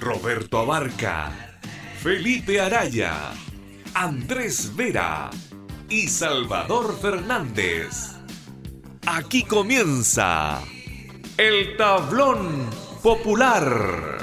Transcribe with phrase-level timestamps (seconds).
[0.00, 1.32] Roberto Abarca,
[2.00, 3.32] Felipe Araya,
[3.94, 5.30] Andrés Vera
[5.88, 8.12] y Salvador Fernández.
[9.06, 10.62] Aquí comienza
[11.36, 12.70] el tablón
[13.02, 14.18] popular.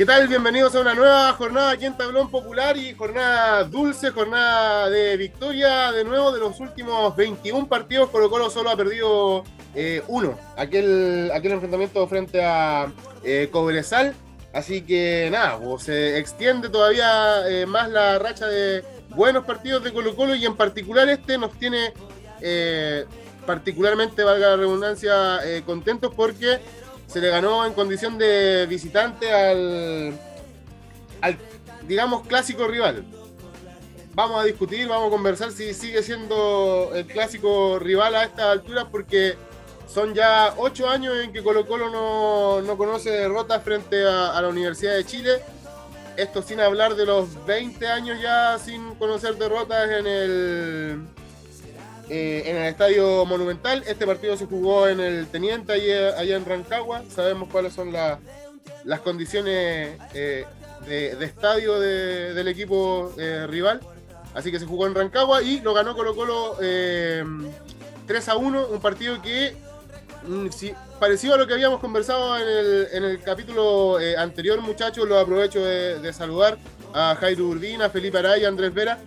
[0.00, 0.28] ¿Qué tal?
[0.28, 5.92] Bienvenidos a una nueva jornada aquí en Tablón Popular y jornada dulce, jornada de victoria
[5.92, 8.08] de nuevo de los últimos 21 partidos.
[8.08, 12.90] Colo Colo solo ha perdido eh, uno, aquel, aquel enfrentamiento frente a
[13.22, 14.14] eh, Cobresal.
[14.54, 19.92] Así que nada, pues, se extiende todavía eh, más la racha de buenos partidos de
[19.92, 21.92] Colo Colo y en particular este nos tiene
[23.44, 26.58] particularmente, valga la redundancia, contentos porque
[27.10, 30.12] se le ganó en condición de visitante al,
[31.20, 31.36] al,
[31.86, 33.04] digamos, clásico rival.
[34.14, 38.88] Vamos a discutir, vamos a conversar si sigue siendo el clásico rival a esta altura,
[38.88, 39.36] porque
[39.92, 44.48] son ya ocho años en que Colo Colo no, no conoce derrotas frente a, la
[44.48, 45.42] Universidad de Chile.
[46.16, 51.06] Esto sin hablar de los 20 años ya sin conocer derrotas en el,
[52.12, 53.84] eh, en el Estadio Monumental.
[53.86, 57.04] Este partido se jugó en el Teniente, allá, en Rancagua.
[57.08, 60.44] Sabemos cuáles son las condiciones eh,
[60.88, 63.78] de, estadio del equipo eh, rival.
[64.34, 68.80] Así que se jugó en Rancagua y lo ganó Colo Colo 3 a 1, un
[68.80, 69.54] partido que
[70.26, 70.48] mm,
[70.98, 76.58] parecido a lo que habíamos conversado en el, capítulo anterior, muchachos, lo aprovecho de, saludar
[76.92, 78.98] a Jairo Urbina, Felipe Araya, Andrés Vera.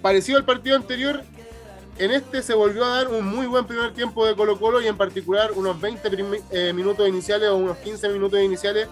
[0.00, 1.24] parecido al partido anterior,
[2.00, 4.86] en este se volvió a dar un muy buen primer tiempo de Colo Colo y
[4.86, 6.08] en particular unos 20
[6.50, 8.88] eh, minutos iniciales o unos 15 minutos iniciales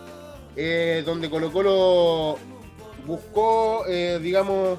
[0.54, 2.38] eh, donde Colo Colo
[3.06, 4.78] buscó, eh, digamos,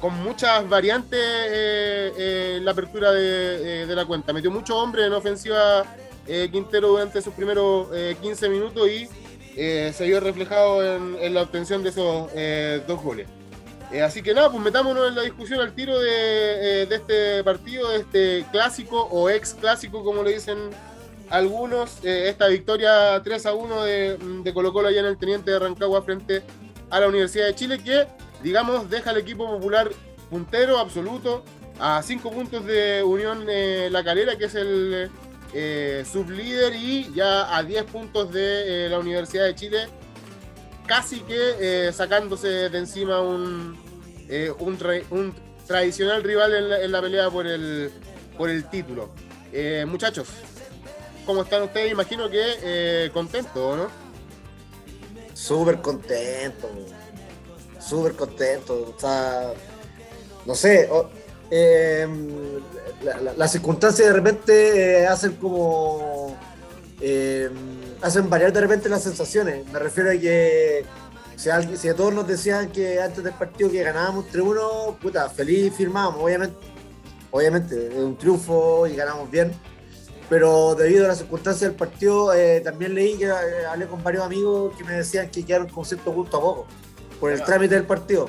[0.00, 1.18] con muchas variantes
[2.62, 4.32] la apertura de, la cuenta.
[4.32, 5.84] Metió mucho hombre en ofensiva
[6.24, 7.88] Quintero durante sus primeros
[8.20, 9.08] 15 minutos y
[9.56, 12.30] se vio reflejado en la obtención de esos
[12.86, 13.26] dos goles.
[13.92, 17.90] Eh, así que nada, pues metámonos en la discusión al tiro de, eh, este partido,
[17.90, 20.70] de este clásico o ex clásico, como le dicen
[21.28, 22.02] algunos.
[22.02, 25.58] Eh, esta victoria 3 a 1 de, de, Colo Colo allá en el Teniente de
[25.58, 26.42] Rancagua frente
[26.88, 28.06] a la Universidad de Chile, que
[28.42, 29.90] digamos deja al equipo popular
[30.30, 31.44] puntero absoluto
[31.78, 33.44] a 5 puntos de Unión
[33.92, 35.10] La Calera, que es el
[36.10, 39.88] sublíder, y ya a 10 puntos de la Universidad de Chile
[40.86, 43.81] casi que sacándose de encima un,
[44.34, 45.34] eh, un,
[45.66, 47.92] tradicional rival en la, pelea por el,
[48.38, 49.10] por el título.
[49.52, 50.26] Eh, muchachos,
[51.26, 51.92] ¿cómo están ustedes?
[51.92, 53.88] Imagino que eh, contentos, ¿no?
[55.34, 56.70] Súper contento,
[57.78, 58.94] súper contento.
[58.96, 59.52] O sea,
[60.46, 60.88] no sé,
[63.36, 66.38] las circunstancias de repente hacen como.
[68.00, 69.66] hacen variar de repente las sensaciones.
[69.66, 70.86] Me refiero a que
[71.42, 75.28] si, alguien, si a todos nos decían que antes del partido que ganábamos 3-1, puta,
[75.28, 76.56] feliz firmábamos, obviamente.
[77.32, 79.52] Obviamente, es un triunfo y ganamos bien.
[80.28, 84.24] Pero debido a las circunstancias del partido, eh, también leí que eh, hablé con varios
[84.24, 86.66] amigos que me decían que quedaron con cierto gusto a poco
[87.18, 88.28] por el trámite del partido.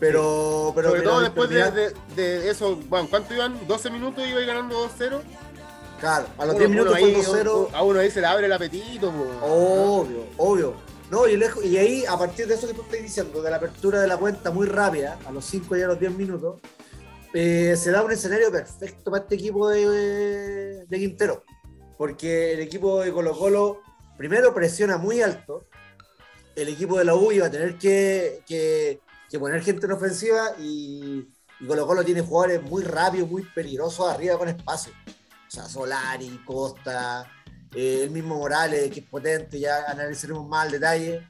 [0.00, 3.58] Pero, pero Sobre todo después de, eso, bueno, ¿cuánto iban?
[3.68, 5.20] ¿12 minutos iba ganando 2-0?
[6.00, 7.68] Claro, a los 10 minutos fue 2-0.
[7.74, 9.12] A uno ahí se le abre el apetito.
[9.42, 10.83] obvio, obvio.
[11.14, 14.08] No, y, ahí, a partir de eso que tú estás diciendo, de la apertura de
[14.08, 16.60] la cuenta muy rápida, a los 5 y a los 10 minutos,
[17.32, 21.44] eh, se da un escenario perfecto para este equipo de, Quintero.
[21.96, 23.80] Porque el equipo de Colo Colo,
[24.18, 25.68] primero presiona muy alto,
[26.56, 28.98] el equipo de la U iba a tener que, que,
[29.38, 31.28] poner gente en ofensiva y,
[31.60, 34.92] y, Colo Colo tiene jugadores muy rápidos, muy peligrosos arriba con espacio.
[35.46, 37.24] O sea, Solari, Costa,
[37.74, 41.26] eh, el mismo Morales, que es potente, ya analizaremos más al detalle.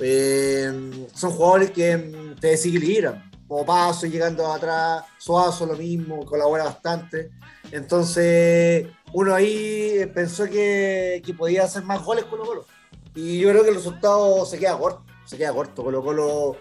[0.00, 6.64] Eh, son jugadores que mm, te desequilibran, como Paso llegando atrás, Suazo lo mismo, colabora
[6.64, 7.30] bastante.
[7.70, 12.66] Entonces, uno ahí pensó que, que podía hacer más goles Colo Colo.
[13.14, 15.84] Y yo creo que el resultado se queda corto, se queda corto.
[15.84, 16.56] Colo Colo.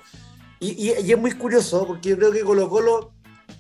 [0.60, 3.14] Y, y, y es muy curioso porque yo creo que Colo Colo,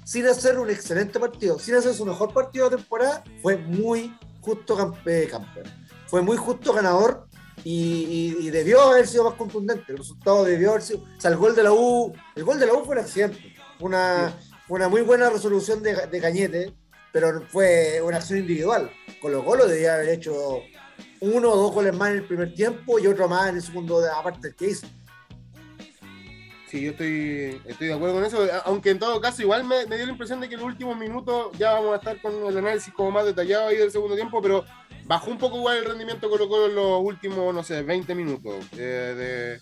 [0.04, 4.76] sin hacer un excelente partido, sin hacer su mejor partido de temporada, fue muy justo
[4.76, 5.68] campe, campeón.
[6.08, 7.28] Fue muy justo ganador
[7.64, 9.92] y, y, y, debió haber sido más contundente.
[9.92, 11.00] El resultado debió haber sido.
[11.00, 13.56] O sea, el gol de la U, el gol de la U fue un accidente.
[13.80, 14.36] Una,
[14.68, 16.74] una muy buena resolución de, de Cañete,
[17.12, 18.92] pero fue una acción individual.
[19.22, 20.62] Colo Colo debía haber hecho
[21.22, 24.04] uno o dos goles más en el primer tiempo y otro más en el segundo,
[24.14, 24.88] aparte del que hizo.
[26.72, 29.98] Sí, yo estoy, estoy de acuerdo con eso, aunque en todo caso igual me, me,
[29.98, 32.58] dio la impresión de que en los últimos minutos ya vamos a estar con el
[32.58, 34.64] análisis como más detallado ahí del segundo tiempo, pero
[35.04, 38.66] bajó un poco igual el rendimiento Colo Colo en los últimos, no sé, 20 minutos
[38.78, 39.60] eh,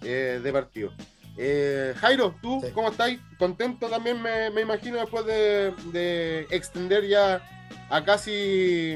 [0.00, 0.94] de, eh, de, partido.
[1.36, 2.72] Eh, Jairo, ¿tú sí.
[2.72, 3.10] cómo estás?
[3.38, 7.46] ¿Contento también me, me imagino después de, de, extender ya
[7.90, 8.94] a casi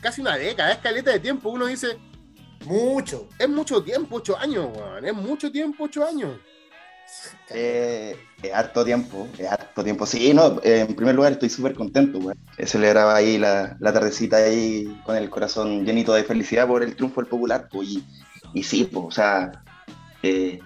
[0.00, 1.48] casi una década, es caleta de tiempo.
[1.48, 1.96] Uno dice,
[2.64, 3.28] mucho.
[3.38, 5.04] Es mucho tiempo, ocho años, weón.
[5.04, 6.36] Es mucho tiempo, ocho años.
[7.50, 10.06] Eh, es harto tiempo, es harto tiempo.
[10.06, 12.38] Sí, no, en primer lugar estoy súper contento, weón.
[12.64, 17.20] Celebraba ahí la, la, tardecita ahí con el corazón llenito de felicidad por el triunfo
[17.20, 18.02] del Popular, y,
[18.52, 19.52] y sí, pues, o sea,
[20.22, 20.58] eh,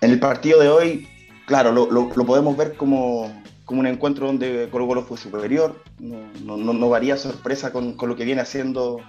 [0.00, 1.08] en el partido de hoy,
[1.46, 6.56] claro, lo, lo, podemos ver como, como un encuentro donde Colo Colo fue superior, no,
[6.56, 9.00] no, no varía sorpresa con, con, lo que viene haciendo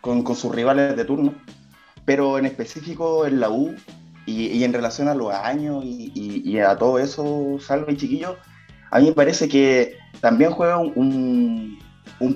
[0.00, 1.34] con, con, sus rivales de turno,
[2.04, 3.74] pero en específico en la U
[4.28, 8.36] y, en relación a los años y, a todo eso, Salve y Chiquillo,
[8.90, 11.78] a mí me parece que también juega un,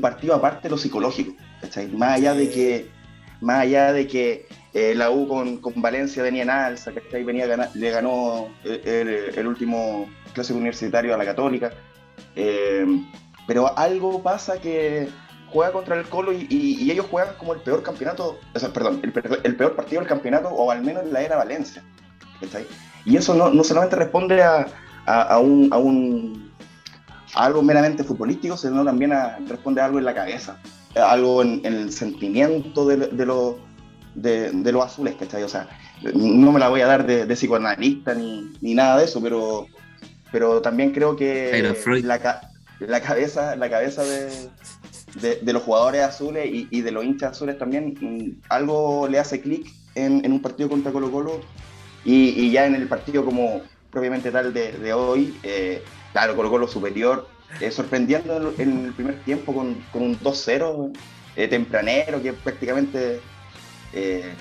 [0.00, 1.34] partido aparte de lo psicológico.
[1.92, 2.88] Más allá de que,
[3.40, 7.24] más allá de que eh, la U con, con, Valencia venía en alza, ¿cachai?
[7.24, 11.72] Venía ganar, le ganó el, el último clásico universitario a la Católica.
[12.34, 12.86] Eh,
[13.46, 15.08] pero algo pasa que
[15.52, 18.72] juega contra el Colo y, y, y, ellos juegan como el peor campeonato, o sea,
[18.72, 19.12] perdón, el,
[19.44, 21.82] el, peor partido del campeonato, o al menos en la era Valencia.
[22.40, 22.66] ¿cachai?
[23.04, 24.66] Y eso no, no solamente responde a,
[25.06, 26.52] a, a, un, a, un,
[27.34, 30.58] a algo meramente futbolístico, sino también a, responde a algo en la cabeza,
[30.94, 33.58] algo en, en el sentimiento de, de, lo,
[34.14, 35.42] de, de los azules, ¿cachai?
[35.42, 35.68] O sea,
[36.14, 39.66] no me la voy a dar de, de psicoanalista ni, ni, nada de eso, pero,
[40.30, 42.50] pero también creo que la,
[42.80, 44.50] la, cabeza, la cabeza de,
[45.20, 49.18] de, de, los jugadores azules y, y, de los hinchas azules también, mm, algo le
[49.18, 51.40] hace clic en, en, un partido contra Colo Colo
[52.04, 55.82] y, y, ya en el partido como propiamente tal de, de hoy, eh,
[56.12, 57.28] claro, Colo Colo superior,
[57.60, 60.96] eh, sorprendiendo en el primer tiempo con, con un 2-0
[61.36, 63.20] eh, tempranero que prácticamente
[63.92, 64.32] eh,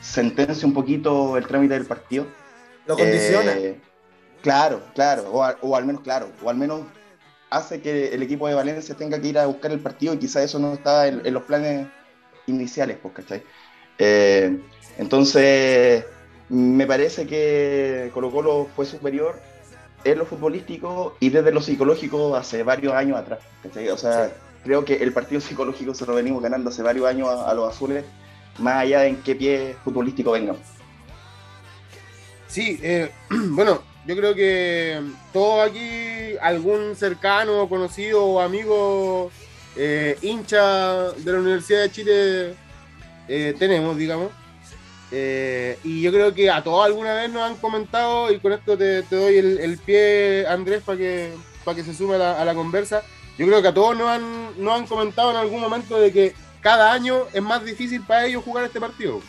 [0.00, 2.26] sentencia un poquito el trámite del partido.
[2.86, 3.54] Lo condiciona.
[4.42, 6.82] claro, claro, o, a, o al menos, claro, o al menos
[7.50, 10.42] hace que el equipo de Valencia tenga que ir a buscar el partido y quizá
[10.42, 11.88] eso no está en, en los planes
[12.46, 13.42] iniciales, pues, ¿cachai?
[13.98, 14.58] Eh,
[14.98, 16.04] entonces,
[16.48, 19.40] me parece que Colo Colo fue superior
[20.04, 23.88] en lo futbolístico y desde lo psicológico hace varios años atrás, ¿cachai?
[23.88, 24.32] O sea, sí.
[24.64, 27.68] creo que el partido psicológico se lo venimos ganando hace varios años a, a los
[27.74, 28.04] azules,
[28.58, 30.56] más allá de en qué pie futbolístico vengan.
[32.48, 33.10] Sí, eh,
[33.50, 35.00] bueno, yo creo que
[35.32, 35.78] todo aquí,
[36.40, 39.30] algún cercano, conocido o amigo
[39.76, 42.54] eh, hincha de la Universidad de Chile
[43.28, 44.30] eh, tenemos, digamos.
[45.10, 48.76] Eh, y yo creo que a todos alguna vez nos han comentado, y con esto
[48.76, 51.32] te, doy el, pie, Andrés, para que,
[51.64, 53.02] para que se sume a la, conversa.
[53.38, 56.34] Yo creo que a todos nos han, nos han comentado en algún momento de que
[56.60, 59.20] cada año es más difícil para ellos jugar este partido.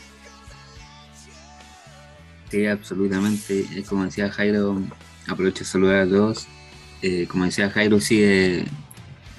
[2.49, 3.65] Sí, absolutamente.
[3.87, 4.81] Como decía Jairo,
[5.27, 6.47] aprovecho de saludar a todos.
[7.01, 8.65] Eh, como decía Jairo, sí, eh,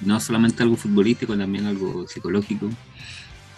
[0.01, 2.69] no solamente algo futbolístico, también algo psicológico.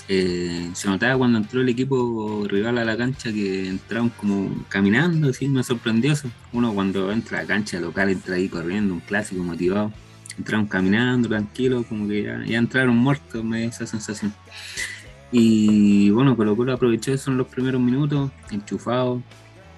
[0.10, 5.30] Eh, se notaba cuando entró el equipo rival a la cancha que entraron como caminando,
[5.30, 6.30] así me sorprendió eso.
[6.52, 9.94] Uno cuando entra a la cancha local entra ahí corriendo, un clásico motivado.
[10.38, 14.34] Entraron caminando, tranquilos, como que ya, entraron muertos, me dio esa sensación.
[15.32, 19.24] Y bueno, Colo Colo aprovechó eso en los primeros minutos, enchufado,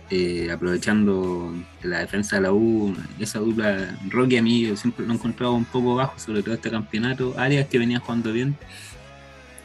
[0.09, 5.13] eh, aprovechando la defensa de la U, esa dupla Rocky a mí yo siempre lo
[5.13, 7.33] he encontrado un poco bajo, sobre todo este campeonato.
[7.37, 8.55] Arias que venía jugando bien,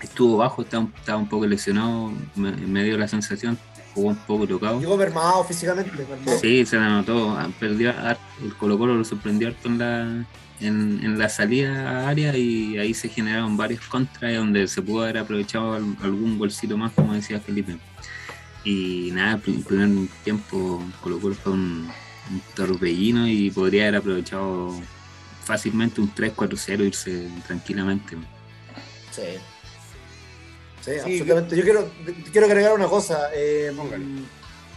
[0.03, 3.59] estuvo bajo, estaba, estaba un poco lesionado, me, me, dio la sensación,
[3.95, 4.81] jugó un poco tocado.
[4.81, 5.91] Llegó mermado físicamente.
[6.41, 7.93] Sí, se le notó, perdió,
[8.43, 10.27] el Colo Colo lo sorprendió harto en la,
[10.61, 15.03] en, en, la salida a área y ahí se generaron varios contras donde se pudo
[15.03, 17.77] haber aprovechado algún bolsito más, como decía Felipe.
[18.65, 21.91] Y nada, el primer tiempo Colo Colo fue un,
[22.31, 24.75] un torbellino y podría haber aprovechado
[25.45, 28.17] fácilmente un 3-4-0 irse tranquilamente.
[29.11, 29.39] Sí.
[30.85, 31.57] Sí, absolutamente.
[31.57, 31.91] Yo quiero,
[32.33, 33.31] quiero agregar una cosa.
[33.35, 33.73] Eh,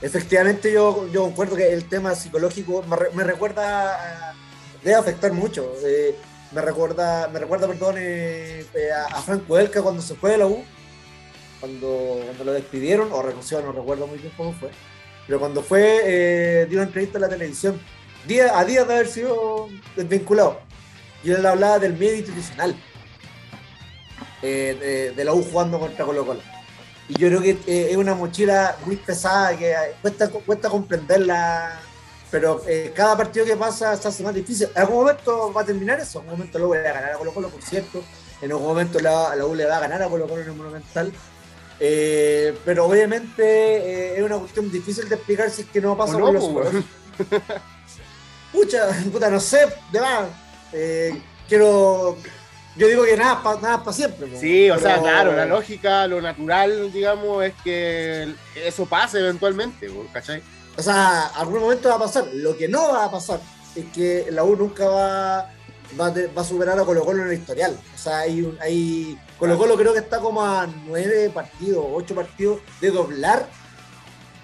[0.02, 4.36] efectivamente, yo, yo concuerdo que el tema psicológico me, recuerda,
[4.84, 5.74] debe afectar mucho.
[5.86, 6.16] Eh,
[6.52, 8.66] me recuerda, me recuerda, perdón, eh,
[9.12, 10.64] a, Franco Elca cuando se fue de la U,
[11.64, 14.70] cuando, cuando lo despidieron, o renunció, no recuerdo muy bien cómo fue.
[15.26, 17.80] Pero cuando fue, dio una entrevista en la televisión,
[18.28, 20.60] día, a días de haber sido desvinculado,
[21.24, 22.76] y él hablaba del medio institucional
[24.42, 26.42] eh, de, la U jugando contra Colo Colo.
[27.08, 31.80] Y yo creo que eh, es una mochila muy pesada que cuesta, cuesta comprenderla,
[32.30, 34.68] pero eh, cada partido que pasa se hace más difícil.
[34.76, 37.18] En algún momento va a terminar eso, en algún momento lo voy a ganar a
[37.18, 38.04] Colo Colo, por cierto.
[38.42, 40.56] En algún momento la, la U le va a ganar a Colo Colo en el
[40.56, 41.14] Monumental.
[42.66, 46.44] Pero obviamente es una cuestión difícil de explicar si es que no pasa por los.
[48.52, 50.28] Pucha, puta, no sé, de más.
[51.48, 52.18] quiero
[52.76, 54.28] yo digo que nada para nada pa siempre.
[54.40, 60.42] Sí, o sea, claro, la lógica, lo natural, digamos, es que eso pase eventualmente, ¿cachai?
[60.76, 62.26] O sea, algún momento va a pasar.
[62.34, 63.40] Lo que no va a pasar
[63.76, 65.54] es que la U nunca va,
[66.00, 67.78] va, a superar a Colo Colo en el historial.
[67.94, 72.60] O sea, hay, hay Colo Colo creo que está como a nueve partidos, ocho partidos
[72.82, 73.48] de doblar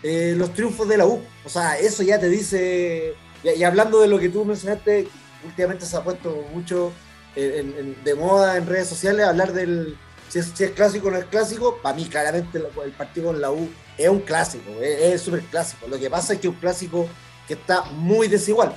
[0.03, 1.21] eh, los triunfos de la U.
[1.45, 3.13] O sea, eso ya te dice,
[3.43, 5.07] y hablando de lo que tú mencionaste,
[5.45, 6.91] últimamente se ha puesto mucho
[7.35, 9.97] de moda en redes sociales hablar del
[10.29, 11.79] si es, clásico o no es clásico.
[11.81, 15.87] Para mí, claramente, el, partido con la U es un clásico, es súper clásico.
[15.87, 17.09] Lo que pasa es que es un clásico
[17.47, 18.75] que está muy desigual,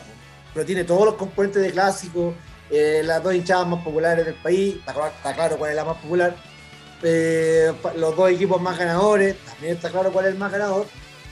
[0.55, 2.35] pero tiene todos los componentes de clásico.
[2.73, 6.35] Eh, las dos hinchadas más populares del país, está, claro cuál es la más popular.
[7.03, 10.87] Eh, los dos equipos más ganadores, también está claro cuál es el más ganador.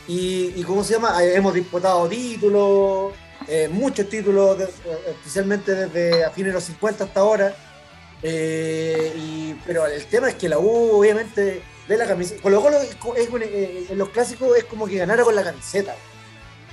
[0.06, 1.22] Y, y ¿cómo se llama?
[1.24, 3.14] Eh, hemos disputado títulos,
[3.70, 4.58] muchos títulos,
[5.08, 7.54] especialmente desde a fines de los 50 hasta ahora.
[8.22, 12.40] Pero el tema es que la U, obviamente, de la camiseta.
[12.40, 15.96] Colo Colo eh, en los clásicos es como que ganara con la camiseta.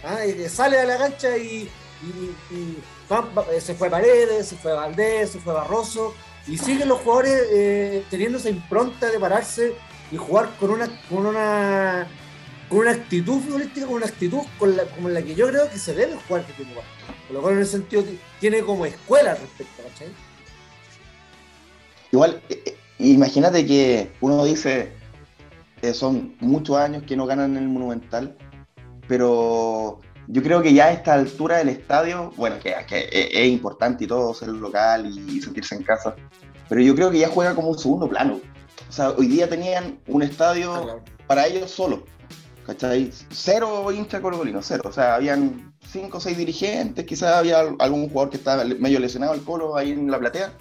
[0.04, 0.20] ¿ah?
[0.48, 1.70] Sale a la cancha y,
[3.60, 6.14] se fue Paredes, se fue Valdés, se fue Barroso.
[6.48, 9.74] Y siguen los jugadores teniendo esa impronta de pararse
[10.12, 12.08] y jugar con una, con una
[12.70, 15.94] con una actitud futbolística, con una actitud con la, la que yo creo que se
[15.94, 16.82] debe jugar este tipo
[17.28, 18.04] Por lo cual en ese sentido
[18.40, 20.10] tiene como escuela respecto, ¿cachai?
[22.12, 24.92] Igual, eh, eh, imagínate que uno dice,
[25.82, 28.38] que son muchos años que no ganan el Monumental,
[29.08, 34.08] pero yo creo que ya a esta altura del estadio, bueno, que, es, importante y
[34.08, 36.16] todo, ser local y sentirse en casa,
[36.70, 38.42] pero yo creo que ya juega como un segundo plano.
[38.90, 42.04] O sea, hoy día tenían un estadio ah, para ellos solo
[42.68, 43.12] ¿cachai?
[43.32, 44.84] Cero hincha colocolino, cero.
[44.86, 49.34] O sea, habían cinco o seis dirigentes, quizás había algún jugador que estaba medio lesionado
[49.34, 50.52] el colo ahí en la platea.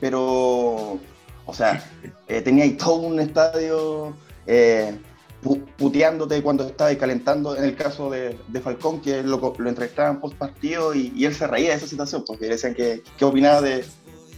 [0.00, 0.98] Pero,
[1.44, 1.84] o sea,
[2.28, 4.14] eh, teníais todo un estadio
[4.46, 4.96] eh,
[5.76, 10.94] puteándote cuando estabas calentando, en el caso de, Falcón, que lo, lo entrevistaban post partido
[10.94, 13.84] y, él se reía de esa situación, porque decían que, que opinaba de,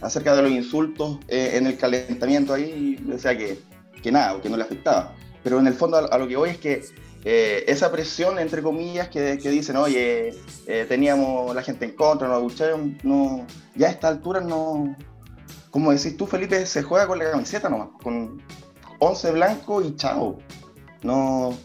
[0.01, 3.59] acerca de los insultos eh, en el calentamiento ahí, y decía que,
[4.01, 6.57] que nada, que no le afectaba pero en el fondo a, lo que voy es
[6.57, 6.85] que
[7.25, 10.33] eh, esa presión, entre comillas, que, dicen, oye,
[10.65, 13.45] eh, teníamos la gente en contra, nos abucharon, no,
[13.75, 14.95] ya a esta altura no,
[15.69, 18.41] como decís tú, Felipe, se juega con la camiseta nomás, con
[18.99, 20.39] 11 blanco y chao.
[21.03, 21.57] No,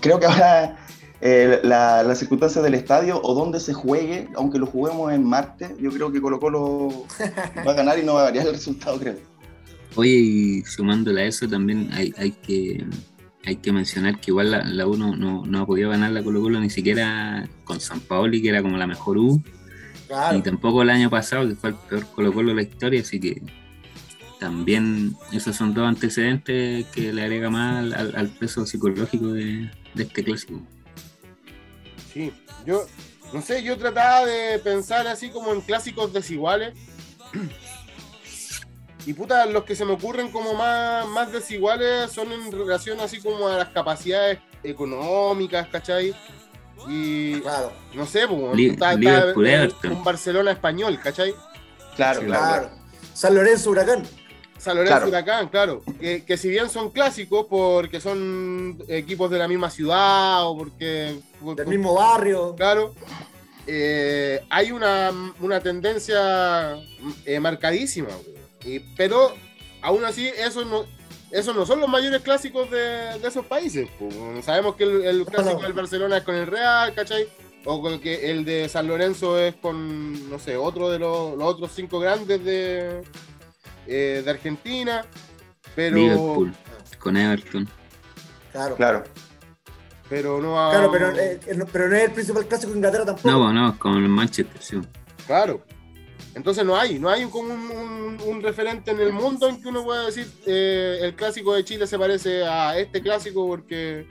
[0.00, 0.78] creo que ahora
[1.20, 5.90] eh, las circunstancias del estadio o donde se juegue, aunque lo juguemos en Marte, yo
[5.90, 6.88] creo que Colo Colo
[7.66, 9.16] va a ganar y no va a variar el resultado, creo.
[9.96, 12.86] Oye, y sumándole a eso también hay, hay que
[13.44, 16.60] hay que mencionar que igual la, la U no, ha podido ganar la Colo Colo
[16.60, 19.42] ni siquiera con San Paoli, que era como la mejor U,
[20.32, 23.18] y tampoco el año pasado, que fue el peor Colo Colo de la historia, así
[23.20, 23.42] que
[24.40, 30.24] también esos son dos antecedentes que le agrega más al, peso psicológico de, de, este
[30.24, 30.60] clásico.
[32.12, 32.32] Sí,
[32.66, 32.86] yo
[33.32, 36.74] no sé, yo trataba de pensar así como en clásicos desiguales
[39.06, 43.20] y puta, los que se me ocurren como más, más desiguales son en relación así
[43.20, 46.14] como a las capacidades económicas, ¿cachai?
[46.88, 47.72] Y claro.
[47.92, 51.34] no sé, pues, un Barcelona español, ¿cachai?
[51.94, 52.70] Claro, claro,
[53.12, 54.19] San Lorenzo Huracán.
[54.60, 55.82] San Lorenzo Huracán, claro.
[55.98, 61.18] Que, que, si bien son clásicos porque son equipos de la misma ciudad o porque.
[61.56, 62.54] Del mismo barrio.
[62.56, 62.94] Claro.
[63.66, 66.76] Eh, hay una, una tendencia
[67.24, 68.08] eh, marcadísima,
[68.96, 69.32] pero
[69.80, 70.86] aún así, esos no,
[71.30, 73.88] esos no son los mayores clásicos de, esos países.
[74.42, 77.28] sabemos que el, clásico del Barcelona es con el Real, ¿cachai?
[77.64, 81.70] O con que el de San Lorenzo es con, no sé, otro de los, otros
[81.72, 83.02] cinco grandes de,
[83.90, 85.04] eh, de Argentina,
[85.74, 86.54] pero, Liverpool,
[86.98, 87.68] con Everton.
[88.52, 88.76] Claro.
[88.76, 89.04] Claro.
[90.08, 93.04] pero no ha- Claro, pero, eh, no- pero no es el principal clásico de Inglaterra
[93.04, 93.30] tampoco.
[93.30, 94.80] No, pues, no, con el Manchester, sí.
[95.26, 95.62] Claro.
[96.34, 99.68] Entonces no hay, no hay como un, un- un referente en el mundo en que
[99.68, 104.06] uno pueda decir eh, el clásico de Chile se parece a este clásico porque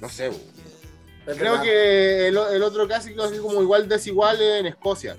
[0.00, 0.30] no sé.
[1.26, 5.16] Creo que el, el otro clásico es como igual desigual en Escocia.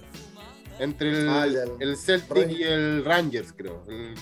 [0.82, 1.58] Entre el, Ah, el
[1.90, 2.60] el Celtic Rangers.
[2.60, 3.84] y el Rangers, creo.
[3.88, 4.14] El-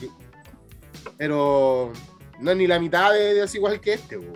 [1.18, 1.92] pero
[2.40, 4.18] no es ni la mitad de desigual que este.
[4.18, 4.34] bo.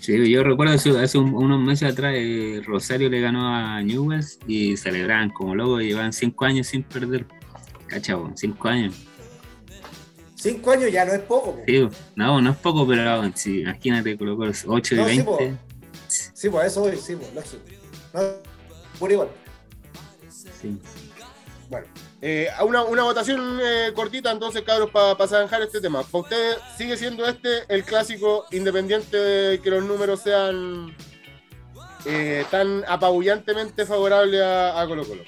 [0.00, 4.38] Sí, yo recuerdo hace, hace un- unos meses atrás eh, Rosario le ganó a Newells
[4.48, 7.26] y celebraban como locos y llevaban cinco años sin perder.
[7.86, 8.94] Cachabo, cinco años.
[10.34, 11.52] Cinco años ya no es poco.
[11.54, 11.62] po.
[11.68, 15.24] Sí, no, no es poco, pero sí, imagínate, colocó los 8 y No, sí, 20.
[15.24, 15.38] po.
[16.08, 17.62] Sí, pues a eso voy, sí, pues, lógico.
[18.12, 18.20] No,
[18.98, 19.28] por igual.
[20.60, 20.78] sí.
[21.72, 21.86] Bueno,
[22.20, 26.02] eh, una, una votación eh, cortita entonces, cabros, para zanjar este tema.
[26.02, 30.94] ¿Para ustedes sigue siendo este el clásico independiente de que los números sean
[32.04, 35.22] eh, tan apabullantemente favorables a, a Colo Colo?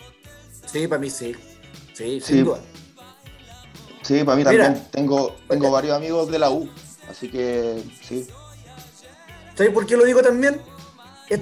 [0.70, 1.34] Sí, para mí sí.
[1.94, 2.34] Sí, Sí.
[2.34, 2.60] sin duda.
[4.02, 4.64] Sí, para mí Mira.
[4.64, 6.68] también tengo, tengo varios amigos de la U,
[7.08, 8.28] así que sí.
[9.54, 10.60] ¿Sabes por qué lo digo también?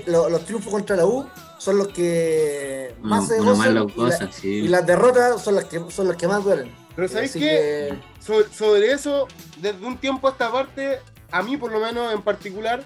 [0.06, 1.28] Los triunfos contra la U
[1.62, 4.48] son los que más se uno más gozan y, la- sí.
[4.48, 6.74] y las derrotas son las que son las que más duelen.
[6.96, 7.38] Pero ¿sabéis qué?
[7.38, 9.28] que- Sobre, sobre eso,
[9.58, 10.98] desde un tiempo a esta parte,
[11.30, 12.82] a mí por lo menos en particular,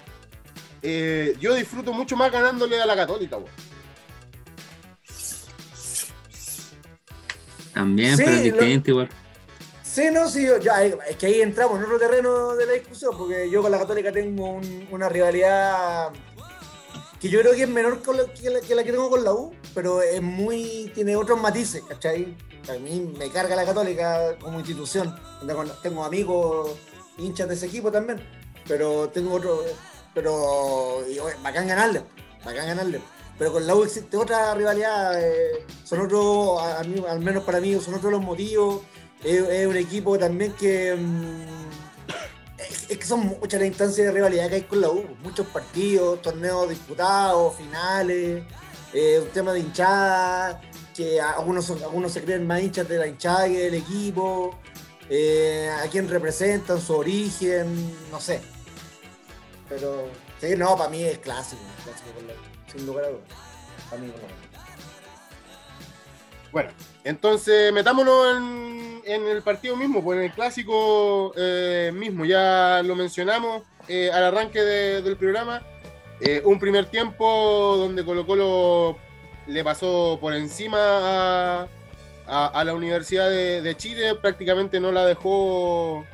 [0.83, 3.37] eh, yo disfruto mucho más ganándole a la Católica.
[3.37, 3.49] weón.
[7.73, 9.09] También, Sí, pero es lo- distinto igual.
[9.83, 13.17] Sí, no, sí, yo- ya, es que ahí entramos en otro terreno de la discusión,
[13.17, 16.09] porque yo con la Católica tengo un- una rivalidad
[17.19, 20.01] que yo creo que es menor que, la, que la tengo con la U, pero
[20.01, 22.35] es muy, tiene otros matices, ¿cachai?
[22.69, 25.15] A mí me carga la Católica como institución,
[25.81, 26.77] tengo, amigos
[27.17, 28.19] hinchas de ese equipo también,
[28.67, 29.63] pero tengo otro,
[30.13, 31.01] pero
[31.41, 32.03] bacán ganarle,
[32.45, 33.01] bacán ganarle.
[33.37, 37.93] Pero con la U existe otra rivalidad, eh, son otros, al menos para mí, son
[37.93, 38.81] otros los motivos.
[39.23, 40.95] Es, es un equipo también que.
[40.95, 41.86] mm,
[42.69, 45.05] es, que son muchas las instancias de rivalidad que hay con la U.
[45.23, 48.43] Muchos partidos, torneos disputados, finales,
[48.93, 50.61] eh, un tema de hinchada,
[50.95, 54.57] que algunos, algunos se creen más hinchas de la hinchada que del equipo,
[55.09, 58.41] eh, a quién representan, su origen, no sé.
[59.69, 62.37] Pero, sí, no, para mí es clásico, clásico con la U,
[62.71, 63.23] sin lugar a dudas.
[63.89, 64.47] Para mí, U.
[66.51, 66.71] Bueno,
[67.03, 72.95] entonces metámonos en, en el partido mismo, pues en el clásico eh, mismo, ya lo
[72.95, 75.63] mencionamos eh, al arranque de- del programa.
[76.19, 78.97] Eh, un primer tiempo donde Colo Colo
[79.47, 81.67] le pasó por encima
[82.27, 86.05] a, la Universidad de, Chile, prácticamente no la dejó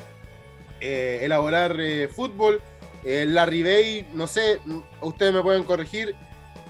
[0.80, 1.76] elaborar
[2.14, 2.62] fútbol.
[3.04, 4.60] La Ribey, no sé,
[5.02, 6.16] ustedes me pueden corregir,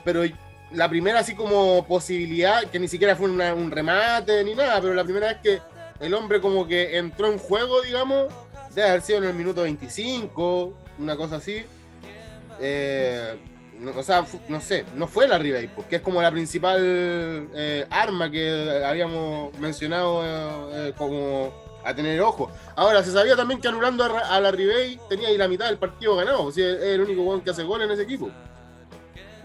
[0.05, 0.23] pero
[0.71, 5.03] la primera así como posibilidad, que ni siquiera fue un remate ni nada, pero la
[5.03, 8.33] primera vez que el hombre como que entró en juego, digamos,
[8.73, 11.63] debe haber sido en el minuto 25, una cosa así.
[12.59, 13.35] Eh,
[13.95, 16.79] o sea, no sé, no fue la Ribey, porque es como la principal
[17.53, 21.53] eh, arma que habíamos mencionado eh, como
[21.83, 22.49] a tener ojo.
[22.75, 26.15] Ahora, se sabía también que anulando a, la Ribey tenía ahí la mitad del partido
[26.15, 28.29] ganado, o sea, es el único que hace gol en ese equipo.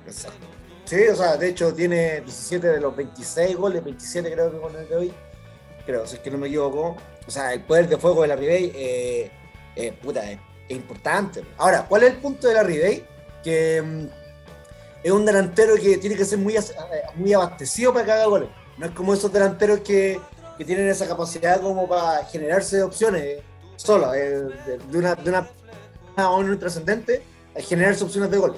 [0.07, 0.47] Exacto.
[0.85, 4.75] Sí, o sea, de hecho tiene 17 de los 26 goles, 27 creo que con
[4.75, 5.13] el de hoy.
[5.89, 6.99] Creo, si es que no me equivoco.
[7.27, 9.31] O sea, el poder de fuego de la Ribey eh,
[9.75, 11.43] eh, puta, es, es importante.
[11.57, 13.07] Ahora, ¿cuál es el punto de la Ribey?
[13.43, 14.07] Que mm,
[15.03, 16.63] es un delantero que tiene que ser muy, eh,
[17.15, 18.51] muy abastecido para que haga goles.
[18.77, 20.21] No es como esos delanteros que,
[20.59, 23.43] que tienen esa capacidad como para generarse opciones eh,
[23.77, 27.23] solo, de, una, de una trascendente,
[27.57, 28.57] a generarse opciones de gol.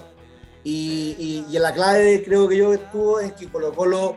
[0.64, 4.16] Y, y, y la clave creo que yo estuvo en que Colo Colo,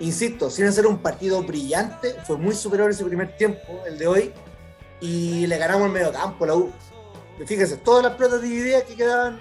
[0.00, 4.32] insisto, sin hacer un partido brillante, fue muy superior ese primer tiempo, el de hoy,
[5.00, 6.70] y le ganamos el medio campo, la U.
[7.46, 9.38] Fíjense, todas las pelotas divididas que quedaban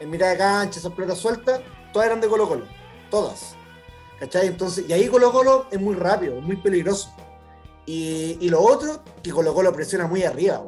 [0.00, 1.60] en mitad de cancha, esas pelotas sueltas,
[1.92, 2.64] todas eran de Colo Colo,
[3.10, 3.54] todas.
[4.18, 4.46] ¿Cachai?
[4.46, 7.14] Entonces, y ahí Colo Colo es muy rápido, es muy peligroso.
[7.84, 10.62] Y, lo otro, que Colo Colo presiona muy arriba,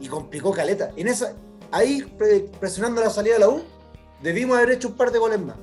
[0.00, 0.92] y complicó caleta.
[0.96, 1.34] En esa,
[1.70, 3.62] ahí pre- presionando la salida de la U,
[4.22, 5.56] debimos haber hecho un par de goles más.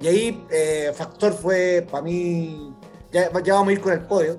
[0.00, 2.74] Y ahí eh, Factor fue, para mí,
[3.12, 4.38] ya, ya vamos a ir con el podio,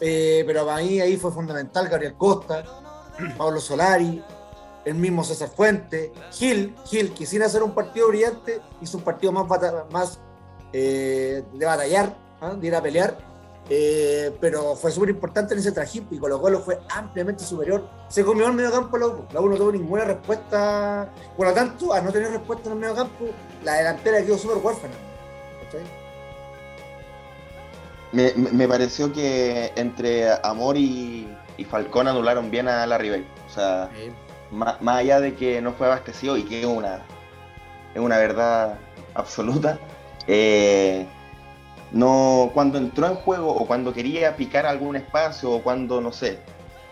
[0.00, 2.64] eh, pero para mí ahí fue fundamental Gabriel Costa,
[3.38, 4.22] Pablo Solari,
[4.84, 9.32] el mismo César Fuente, Gil, Gil, que sin hacer un partido brillante, hizo un partido
[9.32, 9.46] más,
[9.90, 10.18] más
[10.72, 12.54] eh, de batallar, ¿ah?
[12.54, 13.16] de ir a pelear,
[13.70, 17.88] Eh, pero fue súper importante en ese trajín y Colo Colo fue ampliamente superior.
[18.08, 19.26] Se comió el medio campo la U.
[19.32, 21.10] La U no tuvo ninguna respuesta.
[21.36, 23.26] Por lo tanto, al no tener respuesta en el medio campo,
[23.64, 24.94] la delantera quedó súper huérfana.
[28.12, 33.26] Me, pareció que entre Amor y, y Falcón anularon bien a la Ribey.
[33.48, 33.90] O sea,
[34.52, 37.02] más, más allá de que no fue abastecido y que es una,
[37.94, 38.78] es una verdad
[39.14, 39.78] absoluta,
[40.26, 41.06] eh,
[41.94, 46.38] no, cuando entró en juego o cuando quería picar algún espacio o cuando, no sé,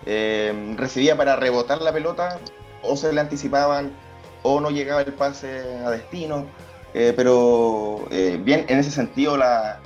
[0.06, 2.38] eh, recibía para rebotar la pelota,
[2.82, 3.92] o se le anticipaban
[4.42, 6.46] o no llegaba el pase a destino.
[6.94, 9.80] eh, pero eh, bien, en ese sentido, la,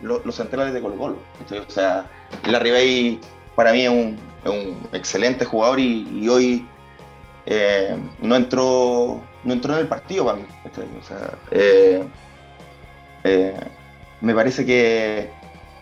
[0.00, 1.16] lo- los centrales de Colo Colo.
[1.66, 2.10] O sea,
[2.46, 3.20] la Ribey
[3.56, 6.66] para mí es un, un excelente jugador y, hoy
[8.20, 10.44] no entró no entró en el partido para mí.
[10.64, 11.30] O sea,
[14.24, 15.30] me parece que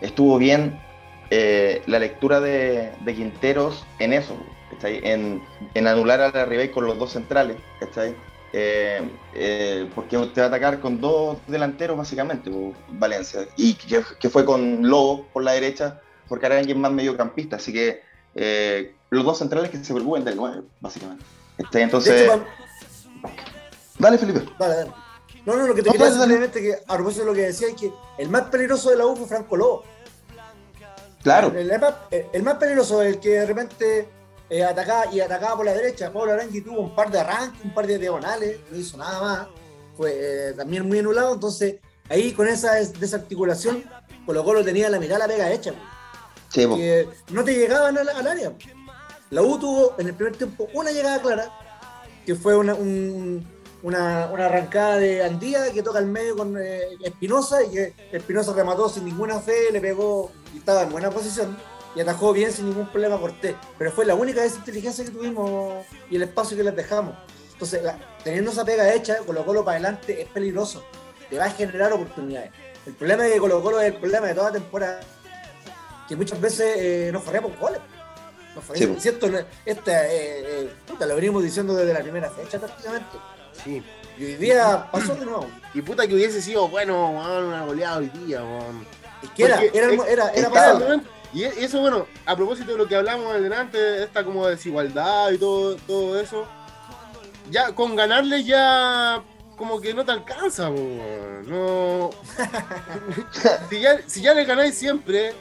[0.01, 0.79] estuvo bien
[1.29, 4.37] eh, la lectura de, de Quinteros en eso.
[4.83, 5.41] En,
[5.75, 7.57] en anular a la Ribey con los dos centrales.
[8.55, 9.01] Eh,
[9.33, 14.29] eh, porque te va a atacar con dos delanteros básicamente, po, Valencia, y que, que
[14.29, 18.03] fue con Lobo por la derecha, porque era alguien más mediocampista, así que
[18.35, 21.25] eh, los dos centrales que se preocupen del 9, básicamente.
[21.73, 22.45] Entonces, hecho,
[23.97, 24.43] dale Felipe.
[24.59, 24.91] Dale, dale.
[25.45, 27.41] No, no, lo que te No, quería decir simplemente que a propósito de lo que
[27.41, 29.83] decía es que el más peligroso de la U fue Franco Lobo.
[31.21, 34.09] Claro, El, el más, el más peligroso, el que de repente
[34.49, 36.11] eh, atacaba y atacaba por la derecha.
[36.11, 39.47] Pablo Arangui tuvo un par de arranques, un par de diagonales, no hizo nada más.
[39.95, 40.11] Fue
[40.49, 41.33] eh, también muy anulado.
[41.33, 41.75] Entonces,
[42.09, 43.83] ahí con esa des- desarticulación,
[44.25, 45.73] Colo Colo tenía la la pega hecha.
[46.49, 48.51] sí, que no te llegaban al, al área.
[49.29, 51.49] La U tuvo en el primer tiempo una llegada clara,
[52.25, 53.47] que fue una, un-
[53.83, 58.53] una, una arrancada de Andía que toca al medio con eh, Espinosa y que Espinosa
[58.53, 61.55] remató sin ninguna fe, le pegó y estaba en buena posición
[61.95, 63.55] y atajó bien sin ningún problema Cortés.
[63.77, 67.15] Pero fue la única desinteligencia que tuvimos y el espacio que les dejamos.
[67.51, 70.83] Entonces, la- teniendo esa pega hecha, Colo Colo para adelante es peligroso.
[71.29, 72.51] Te va a generar oportunidades.
[72.85, 74.99] El problema que Colo Colo es el problema de toda temporada
[76.07, 77.79] que muchas veces eh, nos farreamos goles.
[78.55, 79.01] Nos farreamos.
[79.01, 79.27] ¿Cierto?
[79.65, 80.11] Esta, eh,
[80.63, 83.17] eh, puta, lo venimos diciendo desde la primera fecha prácticamente.
[83.63, 83.83] Sí.
[84.17, 85.47] Y hoy día pasó de nuevo.
[85.73, 88.85] Y puta que hubiese sido bueno, una goleada hoy día, weón.
[89.23, 91.09] Es que era, Porque era, es- era, era, momento.
[91.33, 95.37] Y e- eso, bueno, a propósito de lo que hablamos delante, esta como desigualdad y
[95.39, 96.45] todo, todo eso,
[97.49, 99.23] ya con ganarle ya
[99.57, 102.09] como que no te alcanza, no.
[103.69, 105.33] si, ya, si ya le ganáis siempre,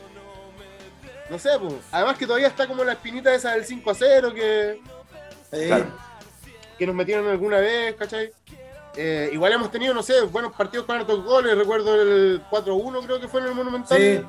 [1.28, 1.74] no sé, pues.
[1.90, 4.80] Además que todavía está como la espinita esa del 5 a 0 que,
[5.52, 5.86] eh, Claro.
[6.82, 8.32] Que nos metieron alguna vez, ¿cachai?
[8.96, 11.56] Eh, igual hemos tenido, no sé, buenos partidos con hartos goles.
[11.56, 13.96] Recuerdo el 4-1, creo que fue en el Monumental.
[13.98, 14.20] sí,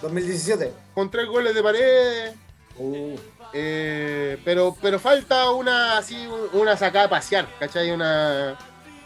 [0.00, 0.72] 2017.
[0.94, 2.34] Con tres goles de paredes.
[2.78, 3.16] Uh,
[3.52, 7.90] Eh, pero, pero falta una así un- una sacada a pasear, ¿cachai?
[7.90, 8.56] Una,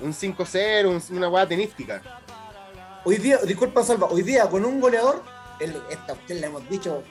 [0.01, 2.01] un 5-0, un- una hueá tenística.
[3.05, 5.23] Hoy día, disculpa Salva, hoy día con un goleador,
[5.61, 7.03] el, esta usted le hemos dicho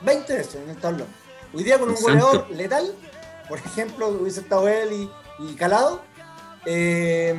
[0.00, 1.06] 20 veces en el tablón.
[1.54, 2.92] Hoy día con un goleador letal,
[3.50, 5.10] por ejemplo, hubiese estado él y,
[5.50, 6.00] y Calado,
[6.64, 7.34] eh,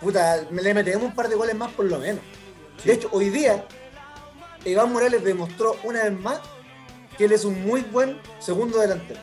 [0.00, 2.22] puta, le metemos un par de goles más por lo menos.
[2.84, 3.64] De hecho, hoy día,
[4.64, 6.38] Iván Morales demostró una vez más
[7.16, 9.20] que él es un muy buen segundo delantero.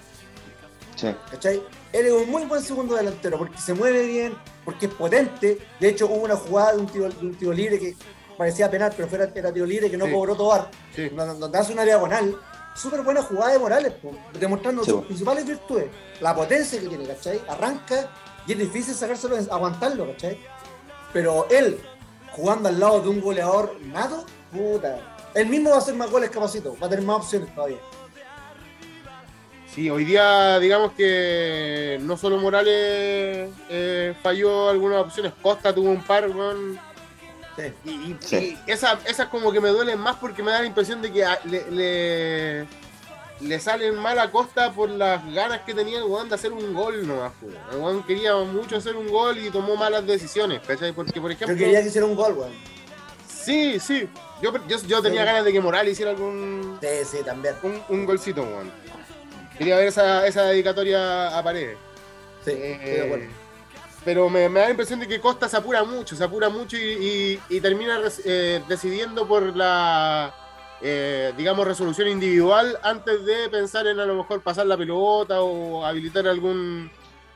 [0.95, 1.15] Sí.
[1.31, 1.61] ¿Cachai?
[1.93, 4.33] Él es un muy buen segundo delantero porque se mueve bien,
[4.65, 5.59] porque es potente.
[5.79, 7.95] De hecho, hubo una jugada de un tiro, de un tiro libre que
[8.37, 10.11] parecía penal, pero fuera, era tiro libre que no Sí.
[10.11, 11.09] cobró Tobar, Sí.
[11.09, 12.35] donde hace una diagonal.
[12.79, 15.05] Súper buena jugada de Morales, po, demostrando Sí, sus po.
[15.07, 15.87] principales virtudes.
[16.21, 17.41] La potencia que tiene, ¿cachai?
[17.47, 18.09] Arranca
[18.47, 20.39] y es difícil sacárselo, aguantarlo, ¿cachai?
[21.11, 21.79] Pero él,
[22.31, 25.17] jugando al lado de un goleador nato, puta.
[25.33, 27.77] Él mismo va a hacer más goles capacito, va a tener más opciones todavía.
[29.73, 36.01] Sí, hoy día digamos que no solo Morales eh, falló algunas opciones, Costa tuvo un
[36.03, 36.79] par, weón.
[37.59, 37.73] Sí.
[37.85, 38.57] Y, y- Sí.
[38.65, 41.23] y esas esas como que me duelen más porque me da la impresión de que
[41.25, 42.65] a- le, le,
[43.41, 46.73] le salen mal a Costa por las ganas que tenía el weón de hacer un
[46.73, 47.31] gol nomás.
[47.71, 50.91] El weón quería mucho hacer un gol y tomó malas decisiones, ¿cachai?
[50.93, 51.57] Porque por Yo ejemplo...
[51.57, 52.51] quería que hiciera un gol, weón.
[53.27, 54.07] Sí, sí.
[54.41, 55.25] Yo, yo, yo tenía Sí.
[55.25, 57.55] ganas de que Morales hiciera algún Sí, sí, también.
[57.63, 58.71] un, un golcito, weón.
[59.57, 61.77] Quería ver esa, esa dedicatoria a paredes.
[62.45, 63.25] Sí, Eh, estoy de acuerdo.
[64.05, 66.77] Pero me, me da la impresión de que Costa se apura mucho, se apura mucho
[66.77, 66.79] y,
[67.49, 70.33] y- y termina eh, decidiendo por la,
[70.81, 75.85] eh, digamos, resolución individual antes de pensar en a lo mejor pasar la pelota o
[75.85, 76.89] habilitar a algún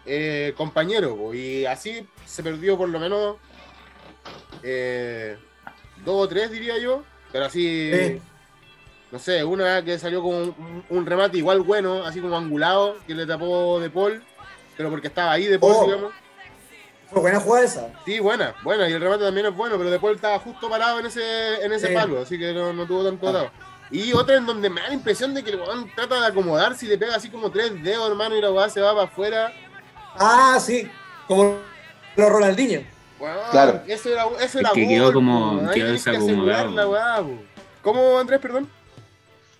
[0.05, 1.33] eh, compañero.
[1.33, 3.37] Y así se perdió por lo menos
[4.63, 5.37] eh,
[6.05, 7.03] dos o tres, diría yo.
[7.31, 8.21] Pero así, Sí.
[9.11, 13.15] no sé, una que salió con un, un remate igual bueno, así como angulado, que
[13.15, 14.23] le tapó De Paul,
[14.77, 15.85] pero porque estaba ahí De Paul, Oh.
[15.85, 16.13] digamos.
[17.13, 17.87] Fue buena jugada esa.
[18.05, 20.99] Sí, buena, buena, y el remate también es bueno, pero De Paul estaba justo parado
[20.99, 21.93] en ese, en ese Sí.
[21.93, 23.29] palo, así que no, no tuvo tanto Ah.
[23.29, 23.51] atado.
[23.91, 26.85] Y otra en donde me da la impresión de que el weón trata de acomodarse
[26.85, 29.53] y le pega así como tres dedos, hermano, y la weá se va para afuera.
[30.17, 30.89] Ah, sí.
[31.27, 31.57] Como
[32.15, 32.81] los Ronaldinho.
[33.19, 33.81] Weón, Claro.
[33.87, 36.71] Eso era, eso Es era que quedó gol, como- quedó que desacomodado.
[36.71, 37.37] la weá, po.
[37.83, 38.69] ¿Cómo, Andrés, perdón?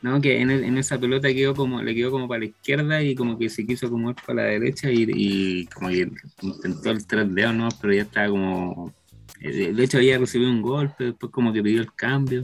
[0.04, 3.16] No, que en, en esa pelota quedó como, le quedó como para la izquierda y
[3.16, 6.10] como que se quiso acomodar para la derecha y, y como que
[6.42, 7.70] intentó el tres dedos, ¿no?
[7.82, 8.94] Pero ya estaba como.
[9.39, 12.44] eh, De hecho, había recibido un golpe, después como que pidió el cambio.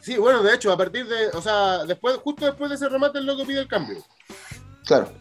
[0.00, 3.18] Sí, bueno, de hecho, a partir de, o sea, después, justo después de ese remate,
[3.18, 3.98] el loco pide el cambio.
[4.84, 5.12] Claro.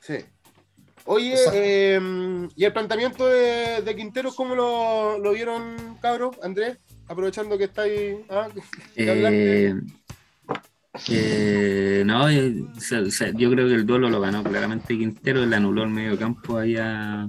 [0.00, 0.16] Sí.
[1.04, 2.00] Oye, eh,
[2.56, 6.36] ¿y el planteamiento de, de Quinteros cómo lo, lo vieron, cabros?
[6.42, 8.24] Andrés, aprovechando que está ahí.
[8.28, 8.48] Ah,
[8.96, 9.66] que.
[9.68, 9.74] Eh,
[11.08, 12.54] eh, no, eh,
[13.36, 16.76] yo creo que el duelo lo ganó claramente Quintero, le anuló el medio campo ahí
[16.76, 17.28] a-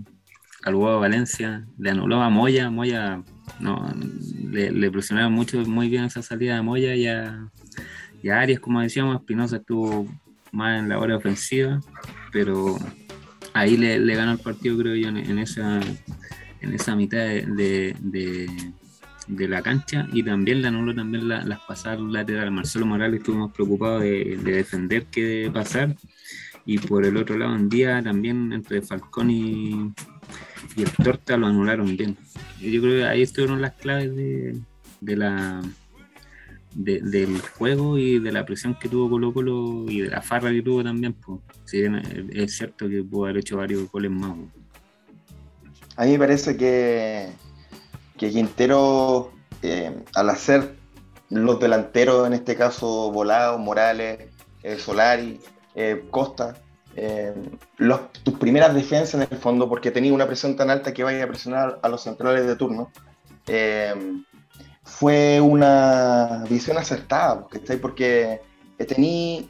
[0.64, 3.22] al huevo Valencia, le anuló a Moya, Moya
[3.60, 3.94] no,
[4.52, 7.48] le, le presionaron mucho, muy bien esa salida de Moya y a,
[8.24, 10.08] y Arias, como decíamos, Espinosa estuvo
[10.52, 11.80] más en la hora ofensiva,
[12.32, 12.78] pero
[13.54, 15.80] ahí le, ganó el partido, creo yo, en, esa,
[16.62, 17.96] en esa mitad de-
[19.28, 22.52] de la cancha y también le anuló también la- las pasadas laterales.
[22.52, 25.96] Marcelo Morales estuvo más preocupado de, de defender que de pasar.
[26.68, 29.94] Y por el otro lado, en día también entre Falcón y,
[30.78, 32.18] el Torta lo anularon bien.
[32.60, 34.60] Yo creo que ahí estuvieron las claves de,
[36.74, 40.62] del juego y de la presión que tuvo Colo Colo y de la farra que
[40.64, 41.14] tuvo también.
[41.14, 41.40] Pues.
[41.66, 42.02] Si bien
[42.34, 44.36] es cierto que pudo haber hecho varios goles más.
[44.36, 44.50] pues.
[45.98, 47.28] A mí me parece que,
[48.18, 50.76] que Quintero, eh, al hacer
[51.30, 54.30] los delanteros, en este caso Volado, Morales,
[54.64, 55.40] eh, Solari,
[55.74, 56.56] eh, Costa,
[56.96, 57.34] eh,
[58.24, 61.28] tus primeras defensas en el fondo, porque tenía una presión tan alta que vaya a
[61.28, 62.92] presionar a los centrales de turno,
[64.84, 67.78] fue una visión acertada, ¿cachai?
[67.78, 68.42] porque
[68.88, 69.44] tenía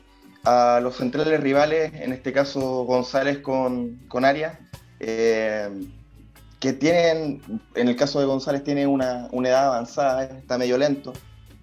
[0.43, 4.57] a los centrales rivales, en este caso González con, con Arias,
[6.65, 7.41] que tienen,
[7.75, 11.13] en el caso de González, tiene una, una edad avanzada, está medio lento,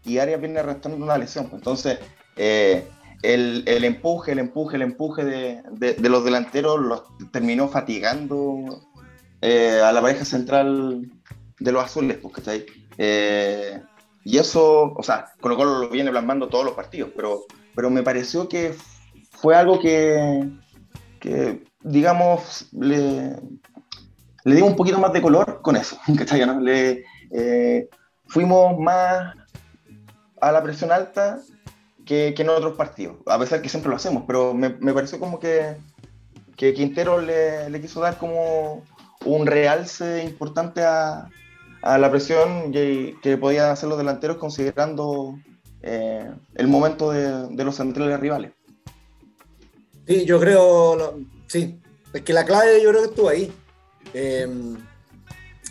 [0.04, 1.48] y Arias viene arrastrando una lesión.
[1.52, 1.98] Entonces,
[2.36, 2.86] eh,
[3.22, 8.80] el, el empuje, el empuje, el empuje de, de- de los delanteros los terminó fatigando
[9.40, 11.10] eh, a la pareja central
[11.58, 12.64] de los azules, pues, ¿cachai?
[12.96, 13.80] Eh,
[14.24, 17.40] y eso, o sea, Colo Colo lo viene plasmando todos los partidos, pero,
[17.74, 18.72] pero me pareció que
[19.32, 20.48] fue algo que,
[21.18, 23.34] que digamos, le,
[24.44, 26.44] le dimos un poquito más de color con eso, ¿cachai?
[26.46, 26.61] ¿no?
[26.61, 27.88] Le, eh,
[28.26, 29.35] fuimos más
[30.40, 31.40] a la presión alta
[32.05, 35.18] que, que en otros partidos, a pesar que siempre lo hacemos, pero me, me pareció
[35.20, 35.76] como que,
[36.57, 38.85] que Quintero le, le quiso dar como
[39.24, 41.28] un realce importante a,
[41.83, 45.38] a la presión que, que podían hacer los delanteros considerando
[45.83, 48.52] eh, el momento de, de los centrales rivales.
[50.07, 51.81] Sí, yo creo, sí,
[52.12, 53.52] es que la clave yo creo que estuvo ahí.
[54.14, 54.48] Eh,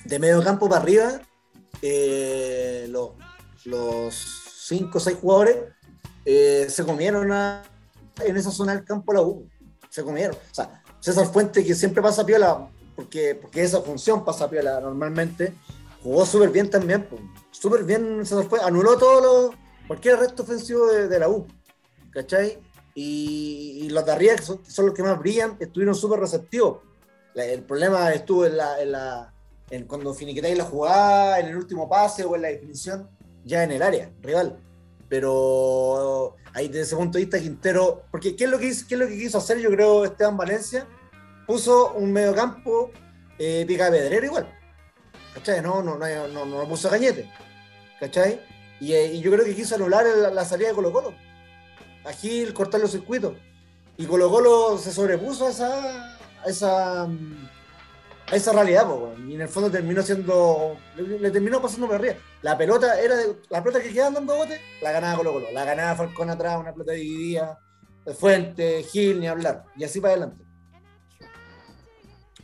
[0.06, 1.21] de medio campo para arriba,
[1.82, 3.12] eh, los,
[3.65, 4.15] los
[4.67, 5.58] cinco o seis jugadores
[6.25, 7.63] eh, se comieron a-
[8.23, 9.47] en esa zona del campo la U.
[9.89, 10.36] Se comieron.
[10.36, 15.54] O sea, César Fuente, que siempre pasa piola, porque, porque esa función pasa piola normalmente,
[16.04, 17.08] jugó súper bien también.
[17.51, 18.65] Súper bien César Fuente.
[18.67, 19.56] Anuló todo lo,
[19.88, 21.47] cualquier resto ofensivo de, de la U.
[22.12, 22.60] ¿Cachai?
[22.93, 26.19] Y, y los de arriba, que son, que son los que más brillan, estuvieron súper
[26.19, 26.80] receptivos.
[27.35, 29.33] El problema estuvo en, la, en, la,
[29.87, 33.09] cuando finiquitáis la jugada, en el último pase o en la definición,
[33.45, 34.57] ya en el área rival.
[35.07, 38.95] Pero ahí desde ese punto de vista, Quintero, porque ¿qué es lo que, hizo- qué
[38.95, 40.87] es lo que quiso hacer, yo creo, Esteban Valencia?
[41.47, 42.91] Puso un mediocampo
[43.39, 44.59] eh, pica de pedrero igual.
[45.33, 45.61] ¿Cachai?
[45.61, 47.29] No, no, no, no, no puso cañete.
[47.99, 48.41] ¿Cachai?
[48.79, 51.13] Y, eh, y yo creo que quiso anular la, la salida de Colo Colo
[52.03, 53.35] a cortar los circuitos.
[53.97, 57.49] Y Colo Colo se sobrepuso a esa, esa, mm,
[58.32, 62.15] esa realidad, po, y en el fondo terminó siendo, le, terminó pasando por arriba.
[62.41, 65.65] La pelota era de, la pelota que quedaban dando bote, la ganaba Colo Colo, la
[65.65, 67.60] ganaba Falcón atrás, una pelota dividida,
[68.06, 70.43] de Fuente, Gil, ni hablar, y así para adelante.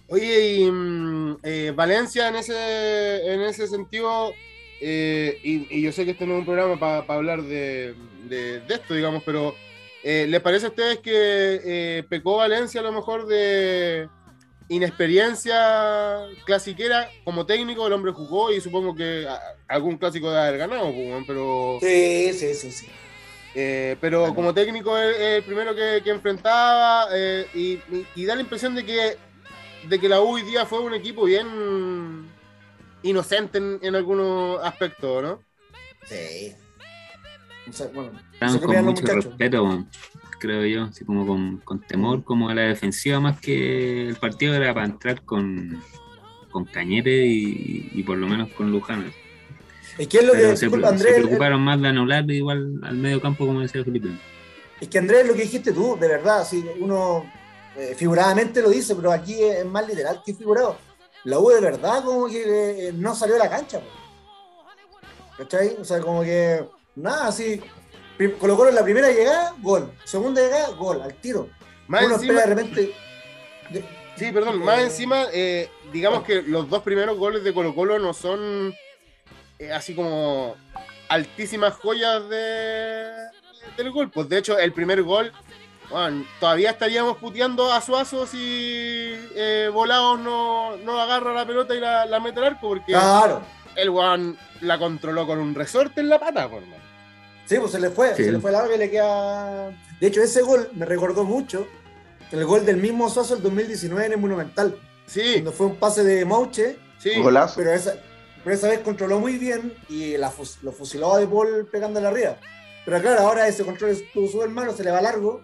[0.10, 4.34] Oye, y mm, eh, Valencia en ese, en ese sentido,
[4.80, 7.96] eh, y, yo sé que este no es un programa para hablar de-
[8.30, 9.56] de esto, digamos, pero
[10.10, 11.12] eh, ¿les parece a ustedes que
[11.66, 14.08] eh, pecó Valencia a lo mejor de,
[14.70, 20.58] inexperiencia clasiquera como técnico, el hombre jugó y supongo que a- algún clásico debe haber
[20.58, 22.88] ganado, pues, pero, Sí, sí, sí, sí.
[23.56, 28.36] eh, pero como técnico es el primero que, que enfrentaba eh, y, y- y da
[28.36, 29.18] la impresión de que,
[29.88, 32.30] de que la U hoy día fue un equipo bien
[33.04, 35.44] inocente en, en algunos aspectos, ¿no?
[36.06, 36.56] Sí.
[37.70, 38.12] O sea, bueno,
[38.62, 39.86] con mucho respeto,
[40.40, 44.54] creo yo, así como con, con temor, como a la defensiva, más que el partido
[44.54, 45.82] era para entrar con,
[46.52, 49.12] con Cañete y, y por lo menos con Luján.
[49.98, 52.80] Es que es lo Pero que, se, disculpa, se Andrés, preocuparon más de anular igual
[52.84, 54.10] al medio campo, como decía Felipe.
[54.80, 57.26] es que Andrés, lo que dijiste tú, de verdad, si uno
[57.76, 60.78] eh, figuradamente lo dice, pero aquí es más literal que figurado.
[61.24, 63.80] La U de verdad como que eh, no salió a la cancha.
[63.80, 63.88] po.
[65.38, 65.76] ¿Cachai?
[65.80, 66.64] O sea, como que
[66.98, 67.62] nada, así.
[68.18, 69.92] Prim- Colocó en la primera llegada, gol.
[70.04, 71.50] Segunda llegada, gol, al tiro.
[71.88, 72.96] Más uno encima, de repente.
[73.70, 78.00] de- Sí, perdón, más encima, eh, digamos que los dos primeros goles de Colo Colo
[78.00, 78.74] no son
[79.60, 80.56] eh, así como
[81.10, 83.06] altísimas joyas de,
[83.78, 84.10] del gol.
[84.10, 85.32] Pues de hecho, el primer gol,
[85.92, 88.40] bueno, todavía estaríamos puteando a Suazo si
[89.36, 93.44] eh, Volados no, no agarra la pelota y la, la mete al arco, porque Claro.
[93.76, 96.84] el Juan la controló con un resorte en la pata, por mano.
[97.48, 98.26] Sí, pues se le fue, Sí.
[98.26, 99.70] se le fue largo y le queda.
[100.00, 101.66] De hecho, ese gol me recordó mucho
[102.32, 106.04] el gol del mismo Suazo el 2019 en el Monumental, Sí, cuando fue un pase
[106.04, 107.20] de Mauche, sí.
[107.22, 107.56] Golazo.
[107.56, 107.96] pero esa,
[108.44, 110.32] pero esa vez controló muy bien y la
[110.62, 112.38] lo fusiló a De Paul pegándole arriba.
[112.86, 115.42] Pero claro, ahora ese control estuvo súper malo, se le va largo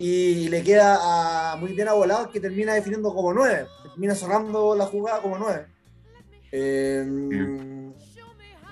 [0.00, 4.74] y le queda a- muy bien a Volado que termina definiendo como 9, termina cerrando
[4.74, 5.66] la jugada como 9.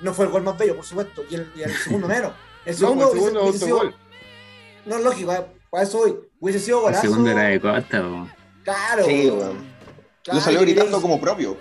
[0.02, 2.33] no fue el gol más bello, por supuesto, y el, y el segundo menos.
[2.66, 3.94] El No, segundo, el segundo hubiese- hubiese sido-.
[4.85, 6.16] No, lógico, eh, para eso hoy.
[6.40, 7.00] Hubiese sido El golazo.
[7.02, 8.29] segundo era de Costa, po.
[8.64, 9.05] Claro.
[9.07, 9.57] Sí, weón.
[10.22, 11.57] Claro, Lo salió gritando como propio.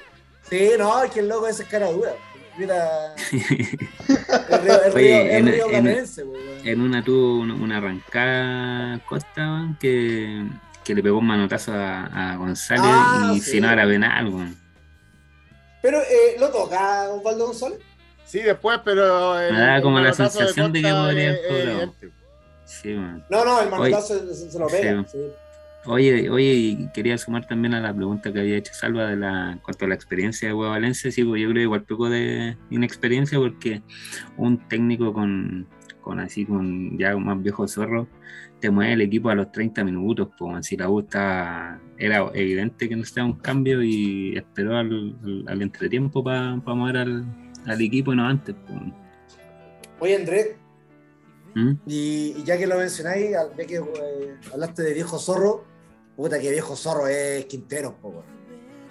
[0.49, 2.11] Sí, no, es que el loco ese es cara dura.
[2.57, 3.13] Mira.
[3.31, 6.67] el río, el Oye, río, el en- río en-.
[6.67, 10.45] En una tuvo una, una arrancada Costa weón, que,
[10.83, 13.51] que le pegó un manotazo a, a González Ah, y sí.
[13.51, 14.55] si no era penal, weón.
[15.81, 17.79] Pero eh, lo toca Osvaldo González.
[18.25, 19.39] Sí, después, pero.
[19.39, 22.11] el- Me da el como la de sensación de que podría evidente.
[22.65, 23.23] Sí, weón.
[23.29, 25.03] No, no, el manotazo se, se lo pega.
[25.07, 25.17] Sí.
[25.17, 25.25] sí.
[25.87, 29.51] Oye, oye, y quería sumar también a la pregunta que había hecho Salva de la,
[29.51, 31.11] en cuanto a la experiencia de Hueva Valencia.
[31.11, 33.83] Sí, pues yo creo que igual poco de inexperiencia porque
[34.35, 35.67] un técnico con,
[36.01, 38.07] con así, con ya un más viejo zorro,
[38.59, 40.29] te mueve el equipo a los 30 minutos.
[40.35, 45.45] Pues, si la U está, era evidente que necesitaba un cambio y esperó al, al,
[45.47, 47.25] al entretiempo para mover al,
[47.67, 48.55] al equipo y no antes.
[48.67, 48.79] Pues.
[49.99, 50.49] Oye, Andrés,
[51.55, 51.71] ¿Mm?
[51.85, 55.63] y, y ya que lo mencionáis, al- ya que eh, hablaste de viejo zorro,
[56.15, 58.23] puta que viejo zorro es Quintero, po, weón.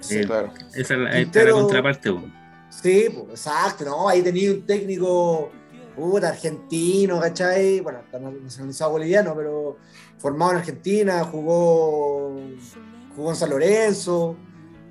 [0.01, 0.23] Sí.
[0.25, 0.53] Claro.
[0.75, 2.13] Esa es la, esta es la Quintero- contraparte.
[2.13, 2.25] Pues.
[2.71, 4.09] Sí, pues, exacto, ¿no?
[4.09, 5.51] Ahí tenía un técnico
[5.95, 7.81] puta, argentino, ¿cachai?
[7.81, 9.77] Bueno, está nacionalizado boliviano, pero
[10.19, 12.37] formado en Argentina, jugó,
[13.15, 14.37] jugó en San Lorenzo,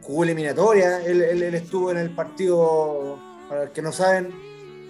[0.01, 1.03] jugó eliminatoria.
[1.03, 3.19] Él, él- él estuvo en el partido,
[3.49, 4.33] para los que no saben,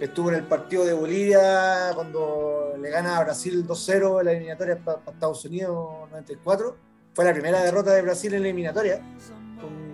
[0.00, 4.78] estuvo en el partido de Bolivia cuando le gana a Brasil 2-0 en la eliminatoria
[4.78, 6.76] para Estados Unidos 94.
[7.14, 9.00] Fue la primera derrota de Brasil en la eliminatoria,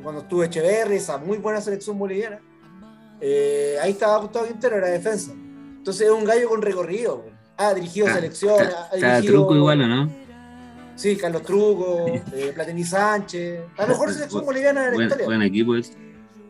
[0.02, 2.40] cuando estuvo Echeverri, esa muy buena selección boliviana.
[3.20, 5.32] Eh, ahí estaba Gustavo Quintero, era defensa.
[5.32, 7.24] Entonces es un gallo con recorrido.
[7.58, 8.56] Ha dirigido selección,
[8.90, 9.34] ha dirigido.
[9.34, 10.10] truco igual, ¿o no?
[10.96, 13.60] Sí, Carlos Truco, eh, Platini Sánchez.
[13.76, 15.26] La mejor selección boliviana de la Buen, historia.
[15.26, 15.92] buen equipo es.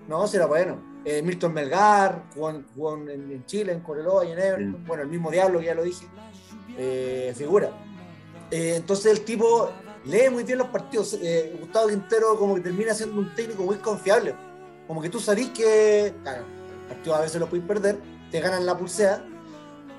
[0.09, 0.90] No, será bueno.
[1.05, 4.73] Eh, Milton Melgar, jugó, jugó en, en Chile, en Coreloa y en Everton.
[4.73, 4.85] Sí.
[4.87, 6.07] Bueno, el mismo Diablo, que ya lo dije.
[6.77, 7.71] Eh, figura.
[8.51, 9.71] Eh, entonces el tipo
[10.05, 11.19] lee muy bien los partidos.
[11.23, 14.35] Eh, Gustavo Quintero como que termina siendo un técnico muy confiable.
[14.87, 16.45] Como que tú sabés que, claro,
[16.89, 17.99] partidos a veces lo puedes perder,
[18.31, 19.25] te ganan la pulsea,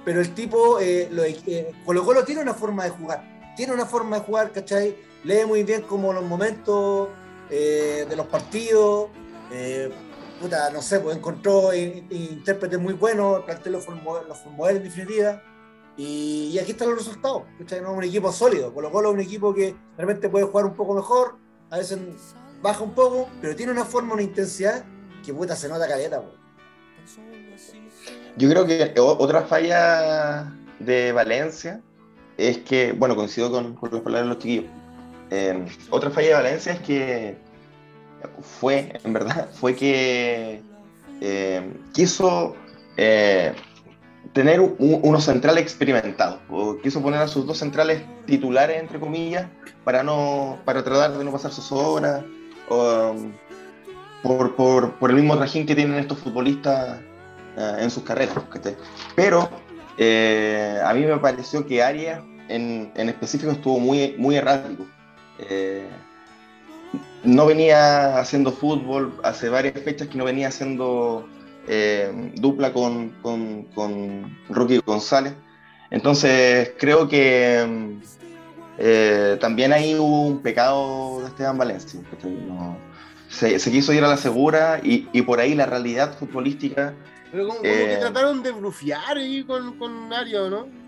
[0.03, 3.53] pero el tipo, eh, lo, eh, Colo Colo tiene una forma de jugar.
[3.55, 4.97] Tiene una forma de jugar, ¿cachai?
[5.23, 7.09] Lee muy bien como los momentos
[7.49, 9.09] de los partidos.
[10.41, 15.41] Puta, no sé, pues encontró intérpretes muy buenos, el plantel lo formó, en definitiva.
[15.97, 17.43] Y, aquí están los resultados.
[17.59, 17.81] ¿cachai?
[17.81, 18.73] No, un equipo sólido.
[18.73, 21.35] Colo Colo es un equipo que realmente puede jugar un poco mejor,
[21.69, 21.99] a veces
[22.61, 24.83] baja un poco, pero tiene una forma, una intensidad
[25.23, 26.21] que puta se nota caleta.
[26.21, 27.71] pues.
[28.37, 31.81] Yo creo que otra falla de Valencia
[32.37, 34.65] es que, bueno, coincido con, con las palabras de los chiquillos.
[35.29, 37.37] Eh, otra falla de Valencia es que
[38.41, 40.61] fue, en verdad, fue que
[41.21, 42.55] eh, quiso
[42.97, 43.53] eh,
[44.33, 49.47] tener un- unos centrales experimentados, o quiso poner a sus dos centrales titulares, entre comillas,
[49.83, 53.31] para no para tratar de no pasar sus um,
[54.23, 56.99] por, por, por, el mismo trajín que tienen estos futbolistas
[57.57, 58.35] uh, en sus carreras.
[59.15, 59.49] Pero
[59.97, 64.85] eh, a mí me pareció que Arias en, en, específico estuvo muy, muy errático.
[67.23, 71.27] No venía haciendo fútbol, hace varias fechas que no venía haciendo
[71.67, 75.33] eh, dupla con, con, con Rocky González.
[75.91, 77.99] Entonces creo que
[78.77, 81.99] eh, también ahí hubo un pecado de Esteban Valencia.
[82.47, 82.77] No,
[83.29, 86.93] se, se, quiso ir a la segura y, y, por ahí la realidad futbolística.
[87.31, 90.80] Pero como, como eh, que trataron de blufiar ahí con, con Ario, ¿no?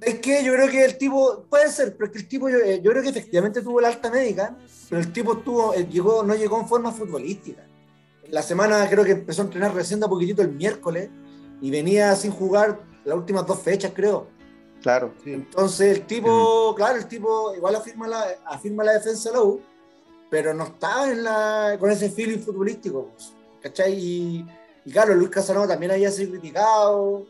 [0.00, 2.58] Es que yo creo que el tipo, puede ser, pero es que el tipo, yo,
[2.58, 4.56] eh, yo creo que efectivamente tuvo la alta médica,
[4.88, 7.66] pero el tipo tuvo, llegó, no llegó en forma futbolística.
[8.30, 11.10] La semana creo que empezó a entrenar recién de a poquitito el miércoles
[11.60, 14.28] y venía sin jugar las últimas dos fechas, creo.
[14.80, 15.12] Claro.
[15.26, 19.60] Entonces el tipo, claro, el tipo igual afirma la, afirma la defensa de la U,
[20.30, 23.92] pero no estaba en la, con ese feeling futbolístico, pues, ¿cachai?
[23.94, 24.46] Y,
[24.84, 27.26] y, claro, Luis Casanova también había sido criticado,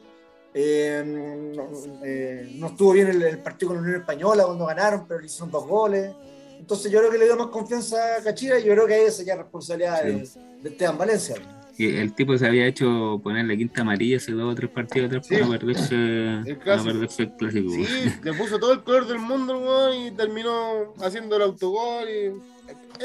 [0.52, 1.68] eh, no,
[2.04, 5.26] eh, no, estuvo bien el, el, partido con la Unión Española cuando ganaron, pero le
[5.26, 6.10] hicieron dos goles.
[6.58, 9.02] Entonces yo creo que le dio más confianza a Cachira y yo creo que ahí
[9.06, 10.08] esa ya responsabilidad sí.
[10.08, 11.36] de, de Esteban Valencia.
[11.78, 15.26] el tipo se había hecho poner la quinta amarilla hace dos o tres partidos atrás
[15.26, 15.36] sí.
[15.36, 17.70] para perderse el perderse el clásico.
[17.70, 22.08] Sí, le puso todo el color del mundo y terminó haciendo el autogol.
[22.08, 22.50] Y...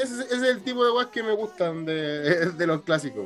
[0.00, 3.24] Ese, ese, es el tipo de guas que me gustan de, de los clásicos.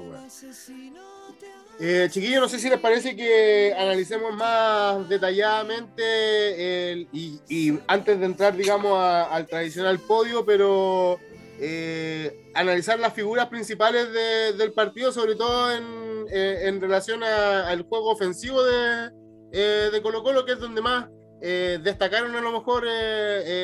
[1.83, 8.55] Eh, chiquillos, no sé si les parece que analicemos más detalladamente y, antes de entrar,
[8.55, 11.19] digamos, al tradicional podio, pero
[11.63, 18.11] eh, analizar las figuras principales de, del partido, sobre todo en, eh, relación al juego
[18.11, 19.11] ofensivo de,
[19.53, 21.09] eh, de, Colo Colo, que es donde más
[21.41, 22.85] destacaron a lo mejor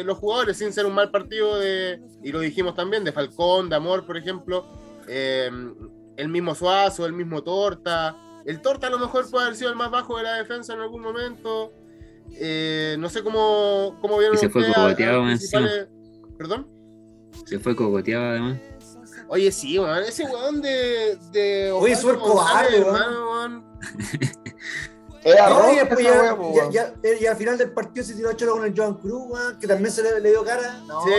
[0.05, 3.77] los jugadores, sin ser un mal partido, de, y lo dijimos también, de Falcón, de
[3.77, 4.67] Amor, por ejemplo.
[6.17, 8.17] El mismo Suazo, el mismo Torta.
[8.45, 10.81] El Torta a lo mejor puede haber sido el más bajo de la defensa en
[10.81, 11.73] algún momento.
[12.31, 15.25] no sé cómo, cómo vieron y se fue cogoteado
[16.39, 16.69] ¿Perdón?
[17.45, 18.59] Se fue cogoteado además.
[19.29, 20.05] Oye, sí, weón.
[20.05, 21.19] Ese weón de.
[21.33, 23.65] de Oye, es cobarde, weón.
[25.25, 28.31] Era no, y, después ya, huevo, ya, ya, ya, al final del partido se tiró
[28.31, 30.81] a cholo con el Joan Cruz, weón, que también se le, le dio cara.
[30.87, 31.11] No, sí.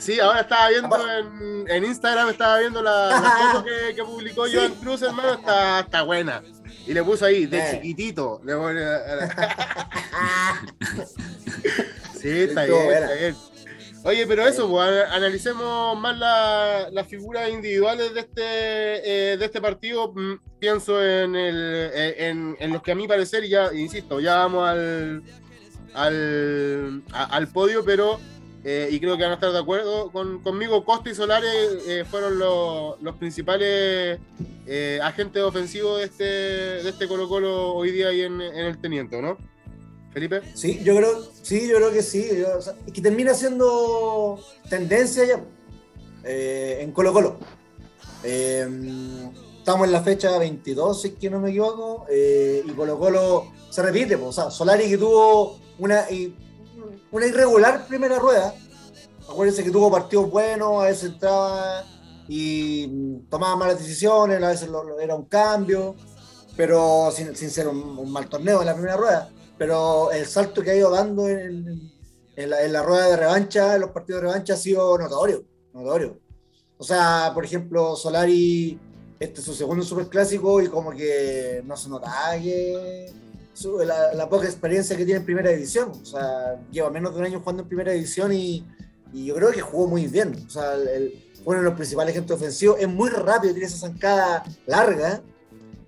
[0.00, 4.46] Sí, ahora estaba viendo en, en Instagram, estaba viendo la, la foto que, que, publicó
[4.46, 4.56] sí.
[4.56, 6.42] Joan Cruz, hermano, está, está buena.
[6.86, 7.70] Y le puso ahí, de eh.
[7.72, 8.40] chiquitito.
[8.42, 8.80] Le pone...
[12.18, 13.36] sí, está bien, está bien.
[14.02, 19.60] Oye, pero eso, pues, analicemos más las la figuras individuales de este, eh, de este
[19.60, 20.14] partido.
[20.14, 24.66] Mm, pienso en, el, en, en, los que a mi parecer, ya insisto, ya vamos
[24.66, 25.22] al,
[25.92, 28.18] al, a, al podio, pero,
[28.62, 32.04] eh, y creo que van a estar de acuerdo con, conmigo, Costa y Solares eh,
[32.08, 34.18] fueron los, los principales
[34.66, 38.78] eh, agentes ofensivos de este, de este Colo Colo hoy día ahí en, en el
[38.78, 39.38] Teniente, ¿no?
[40.12, 40.42] Felipe.
[40.54, 42.28] Sí, yo creo, sí, yo creo que sí.
[42.60, 44.38] Sea, que termina siendo
[44.68, 45.40] tendencia ya
[46.24, 47.38] eh, en Colo Colo.
[48.24, 48.68] Eh,
[49.58, 53.82] estamos en la fecha 22, si es que no me equivoco, y Colo Colo se
[53.82, 54.16] repite.
[54.16, 56.04] O sea, Solari que tuvo una,
[57.12, 58.54] una irregular primera rueda.
[59.28, 61.84] Acuérdense que tuvo partidos buenos, a veces entraba
[62.28, 65.94] y tomaba malas decisiones, a veces lo, era un cambio,
[66.56, 69.30] pero sin, ser un, mal torneo en la primera rueda
[69.60, 71.92] pero el salto que ha ido dando en,
[72.34, 75.44] la, rueda de revancha, en los partidos de revancha, ha sido notorio,
[75.74, 76.18] notorio.
[76.78, 78.80] O sea, por ejemplo, Solari,
[79.18, 83.12] este es su segundo superclásico y como que no se notaba que
[84.14, 85.90] la, poca experiencia que tiene en primera división.
[85.90, 88.66] O sea, lleva menos de un año jugando en primera división y,
[89.12, 90.44] yo creo que jugó muy bien.
[90.46, 93.78] O sea, el, el, uno de los principales agentes ofensivos es muy rápido, tiene esa
[93.78, 95.22] zancada larga.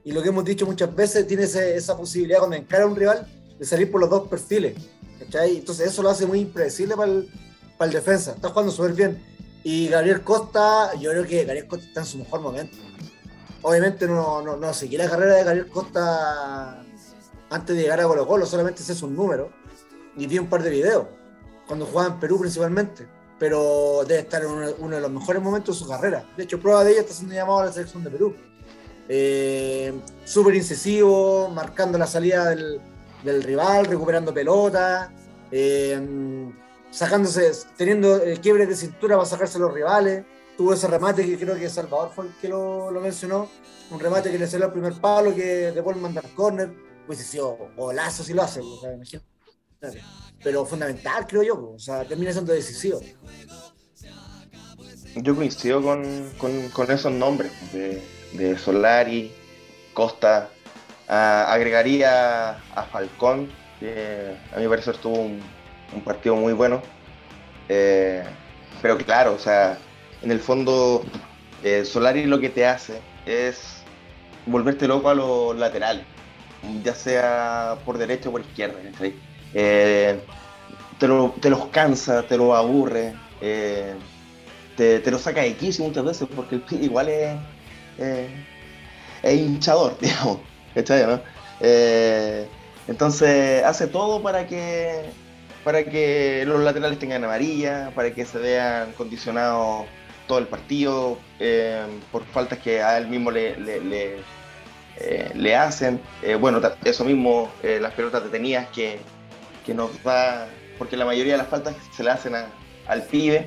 [0.05, 3.27] Y lo que hemos dicho muchas veces, tiene esa posibilidad cuando encara a un rival
[3.59, 4.75] de salir por los dos perfiles.
[5.21, 7.29] Entonces eso lo hace muy impredecible para el,
[7.79, 8.33] para defensa.
[8.33, 9.23] Está jugando súper bien.
[9.65, 12.77] Y Gabriel Costa, yo creo que Gabriel Costa está en su mejor momento.
[13.63, 16.85] Obviamente no, no, no la carrera de Gabriel Costa
[17.53, 19.50] antes de llegar a Colo Colo, solamente ese es un número.
[20.16, 21.07] Y vi un par de videos,
[21.66, 23.07] cuando jugaba en Perú principalmente.
[23.38, 26.24] Pero debe estar en uno, de los mejores momentos de su carrera.
[26.36, 28.34] De hecho, prueba de ella está siendo llamado a la selección de Perú.
[29.09, 29.92] Eh,
[30.24, 35.12] súper incisivo, marcando la salida del, rival, recuperando pelota,
[35.50, 36.50] eh,
[36.90, 40.24] sacándose, teniendo el quiebre de cintura para sacarse los rivales.
[40.57, 43.48] Tuvo ese remate que creo que Salvador fue el que lo, lo mencionó,
[43.90, 46.70] un remate que le salió al primer palo, que de Paul mandar corner,
[47.07, 48.61] pues sido golazo si lo hace.
[50.42, 53.00] Pero fundamental, creo yo, o sea, termina siendo decisivo.
[55.16, 59.32] yo coincido con, con- esos nombres de, de Solari,
[59.94, 60.48] Costa.
[61.09, 65.40] Ah, agregaría a Falcón, que a mi parecer tuvo un,
[65.94, 66.80] un partido muy bueno.
[67.68, 68.24] Eh,
[68.80, 69.78] pero claro, o sea,
[70.22, 71.05] en el fondo,
[71.62, 73.82] eh, Solari lo que te hace es
[74.46, 76.05] volverte loco a los laterales,
[76.83, 78.79] ya sea por derecha o por izquierda.
[78.93, 79.15] ¿cachai?
[79.55, 80.21] Eh,
[80.99, 83.95] te, lo- te los cansa, te los aburre, eh,
[84.77, 87.37] te, te lo saca de quicio muchas veces porque el pibe igual es,
[87.99, 88.29] eh,
[89.35, 90.39] hinchador, digamos.
[90.75, 91.21] ¿cachai, no?
[92.89, 95.03] Entonces hace todo para que
[95.65, 99.87] para que los laterales tengan amarilla, para que se vean condicionados
[100.27, 101.19] todo el partido
[102.11, 103.57] por faltas que a él mismo le,
[105.03, 106.00] eh, le hacen.
[106.22, 108.98] Eh, bueno, eso mismo, eh, las pelotas detenidas que,
[109.66, 110.48] que nos da,
[110.78, 112.46] porque la mayoría de las faltas se le hacen a-
[112.86, 113.46] al pibe,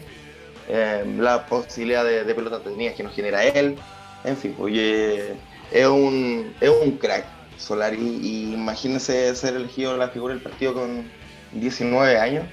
[0.69, 3.75] eh, la posibilidad de, de pelotas detenidas que nos genera él,
[4.23, 5.33] en fin, oye,
[5.71, 7.25] es un, es un crack
[7.57, 11.09] Solari y imagínense ser elegido la figura del partido con
[11.53, 12.43] 19 años.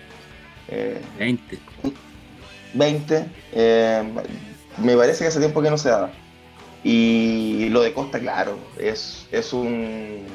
[0.68, 1.58] eh, 20.
[2.74, 3.26] 20.
[3.52, 4.02] eh,
[4.78, 6.10] me parece que hace tiempo que no se daba.
[6.84, 10.26] Y lo de Costa, claro, es, es un,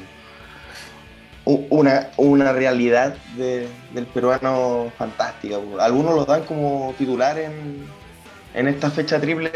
[1.44, 5.56] una, una realidad de- del peruano fantástica.
[5.80, 7.86] Algunos lo dan como titular en,
[8.54, 9.50] en esta fecha triple.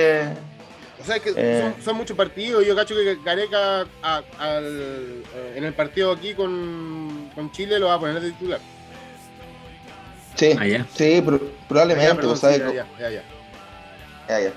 [1.01, 1.61] O sea, es que Eh.
[1.75, 2.65] son, son muchos partidos.
[2.67, 7.87] Yo cacho que Gareca a- al- eh, en el partido aquí con, con Chile lo
[7.87, 8.61] va a poner de titular.
[10.37, 10.87] Sí, Allá.
[10.95, 12.09] sí, pro- probablemente.
[12.09, 13.23] Ya, perdón, o sea, sí, ya, ya, ya, ya.
[14.29, 14.53] Ya, ya.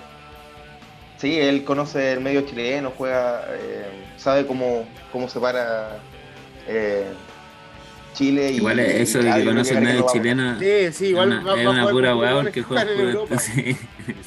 [1.17, 3.85] Sí, él conoce el medio chileno, juega, eh,
[4.17, 5.97] sabe cómo, cómo se para
[6.67, 7.05] eh,
[8.13, 10.59] Chile y Igual es eso y, de que conoce el medio chileno.
[10.59, 12.85] Sí, sí, igual es una, va- es una pura jugadores porque que juega.
[13.39, 13.77] Sí,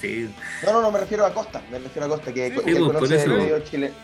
[0.00, 0.30] sí.
[0.64, 2.78] No, no, no, me refiero a Costa, me refiero a Costa, que, Sí, que pues,
[2.80, 3.32] conoce eso.
[3.32, 3.94] el medio chileno.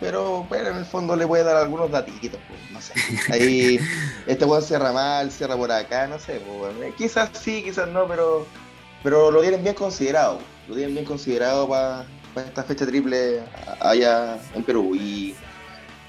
[0.00, 2.92] Pero, pero en el fondo le puede dar algunos datitos, pues, no sé.
[3.32, 3.78] Ahí
[4.26, 6.40] este weón cierra mal, cierra por acá, no sé.
[6.40, 6.74] pues.
[6.82, 8.46] Eh, Quizás sí, quizás no, pero,
[9.02, 10.40] pero lo tienen bien considerado.
[10.68, 12.06] Lo tienen bien considerado para
[12.36, 13.40] esta fecha triple
[13.80, 14.94] allá en Perú.
[14.94, 15.34] Y,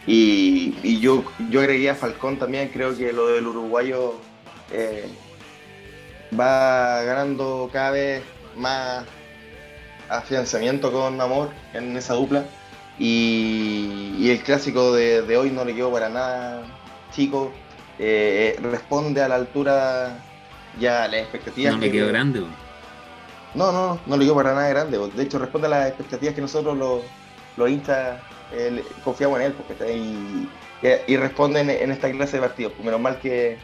[0.08, 4.16] y, y yo, yo agregué a Falcón también, creo que lo del uruguayo
[4.72, 5.08] eh,
[6.40, 8.24] va ganando cada vez
[8.56, 9.06] más
[10.10, 12.46] afianzamiento con Amor en esa dupla.
[13.00, 16.64] Y, y el clásico de, de hoy no le quedó para nada
[17.14, 17.52] chico.
[18.00, 20.18] Eh, responde a la altura
[20.80, 21.74] ya a las expectativas.
[21.74, 22.40] No le que- quedó grande.
[22.42, 22.63] weón.
[23.56, 24.98] No, no, no le quedó para nada grande.
[25.16, 27.02] De hecho, responde a las expectativas que nosotros los,
[27.58, 28.20] los hinchas
[28.52, 29.54] eh, confiamos en él.
[29.54, 30.50] Porque, está ahí
[30.82, 32.74] y, y responde en, en esta clase de partidos.
[32.74, 33.58] Pues menos mal que,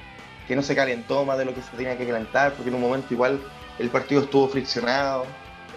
[0.48, 2.82] que no se calentó más de lo que se tenía que calentar, porque en un
[2.82, 3.40] momento igual
[3.80, 5.26] el partido estuvo friccionado,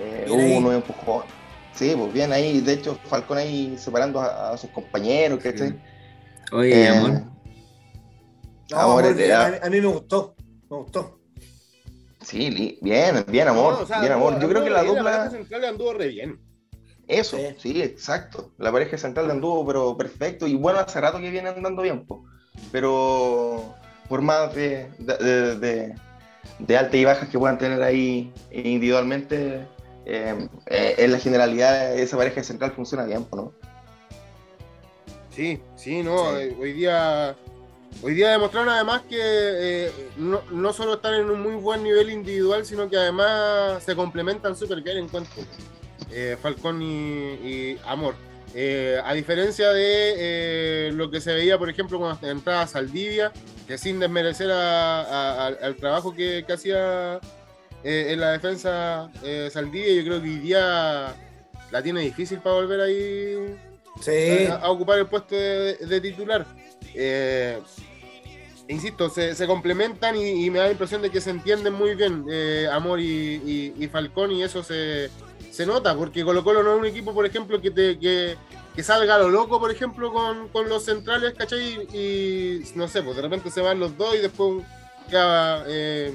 [0.01, 1.31] eh, hubo unos empujones.
[1.75, 5.71] Sí, pues bien ahí, de hecho Falcón ahí separando a, a sus compañeros, ¿cachai?
[5.71, 5.75] Sí.
[6.53, 7.11] Oye, Eh, amor,
[8.71, 10.35] No, Amor, amor, era- a, mí, a mí me gustó.
[10.69, 11.19] Me gustó.
[12.23, 14.41] Sí, bien, bien amor, No, o sea, bien anduvo- amor.
[14.43, 15.03] Yo creo que la dupla...
[15.03, 16.41] pareja central anduvo re bien.
[17.09, 17.47] Eso, Sí.
[17.59, 17.83] sí.
[17.83, 18.53] exacto.
[18.59, 20.47] La pareja central de anduvo, pero perfecto.
[20.47, 22.25] Y bueno, hace rato que viene andando bien, po.
[22.70, 23.75] pero
[24.09, 25.95] por más de, de, de- de-
[26.59, 29.66] de altas y bajas que puedan tener ahí individualmente,
[30.07, 33.53] eh, eh, en la generalidad esa pareja central funciona bien, po, ¿no?
[35.31, 36.31] Sí, sí, no.
[36.37, 36.43] Sí.
[36.43, 37.35] eh, Hoy día
[38.01, 42.11] hoy día demostraron además que eh, no, no solo están en un muy buen nivel
[42.11, 45.30] individual, sino que además se complementan súper bien en cuanto
[46.11, 48.14] eh, Falcón y, y Amor.
[48.55, 53.32] Eh, a diferencia de eh, lo que se veía, por ejemplo, cuando entraba Saldivia,
[53.66, 57.18] que sin desmerecer a- a- al, al trabajo que, que hacía
[57.82, 61.14] eh, en la defensa eh, Saldivia, yo creo que hoy día
[61.70, 63.57] la tiene difícil para volver ahí
[64.01, 64.47] Sí.
[64.51, 66.45] a, a ocupar el puesto de, de titular.
[66.95, 67.59] Eh,
[68.68, 71.95] insisto, se, se complementan y, y me da la impresión de que se entienden muy
[71.95, 75.11] bien eh, Amor y, y- y Falcón y eso se,
[75.51, 78.37] se nota, porque Colo Colo no es un equipo, por ejemplo, que, te, que,
[78.74, 81.87] que salga a lo loco, por ejemplo, con, con los centrales, ¿cachai?
[81.93, 84.64] Y no sé, pues de repente se van los dos y después
[85.11, 86.12] queda eh,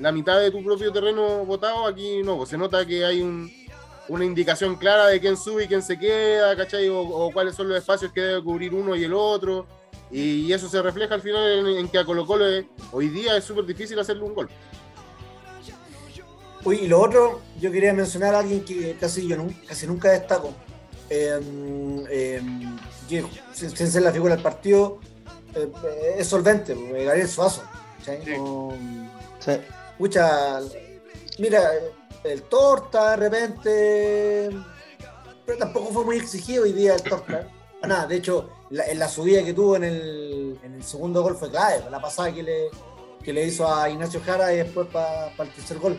[0.00, 1.86] la mitad de tu propio terreno votado.
[1.86, 3.52] Aquí no, pues se nota que hay un,
[4.08, 6.88] una indicación clara de quién sube y quién se queda, ¿cachai?
[6.88, 9.66] O, o cuáles son los espacios que debe cubrir uno y el otro.
[10.12, 13.36] Y, eso se refleja al final en, en que a Colo Colo eh, hoy día
[13.36, 14.48] es súper difícil hacerle un gol.
[16.64, 20.10] Uy, y lo otro, yo quería mencionar a alguien que casi yo nun- casi nunca
[20.10, 20.54] destaco.
[21.10, 21.40] Eh,
[22.08, 22.42] eh,
[23.08, 25.00] que sin, sin ser la figura del partido,
[25.54, 27.62] eh, es solvente, eh, Gabriel Suazo.
[28.04, 28.12] Sí.
[29.40, 29.52] Sí.
[29.98, 30.60] Pucha,
[31.38, 31.70] mira,
[32.24, 34.50] el torta de repente,
[35.44, 37.48] pero tampoco fue muy exigido hoy día el torta.
[37.82, 41.36] Nada, de hecho, la- en la subida que tuvo en el, en el segundo gol
[41.36, 42.68] fue clave, la pasada que le,
[43.22, 45.96] que le hizo a Ignacio Jara y después para el tercer gol.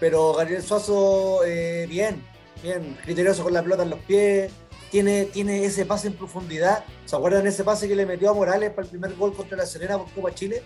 [0.00, 2.22] Pero Gabriel Suazo, eh, bien,
[2.62, 4.50] bien, criterioso con la pelota en los pies,
[4.90, 6.84] tiene, tiene ese pase en profundidad.
[7.04, 9.66] ¿Se acuerdan ese pase que le metió a Morales para el primer gol contra la
[9.66, 10.62] Serena por Copa Chile?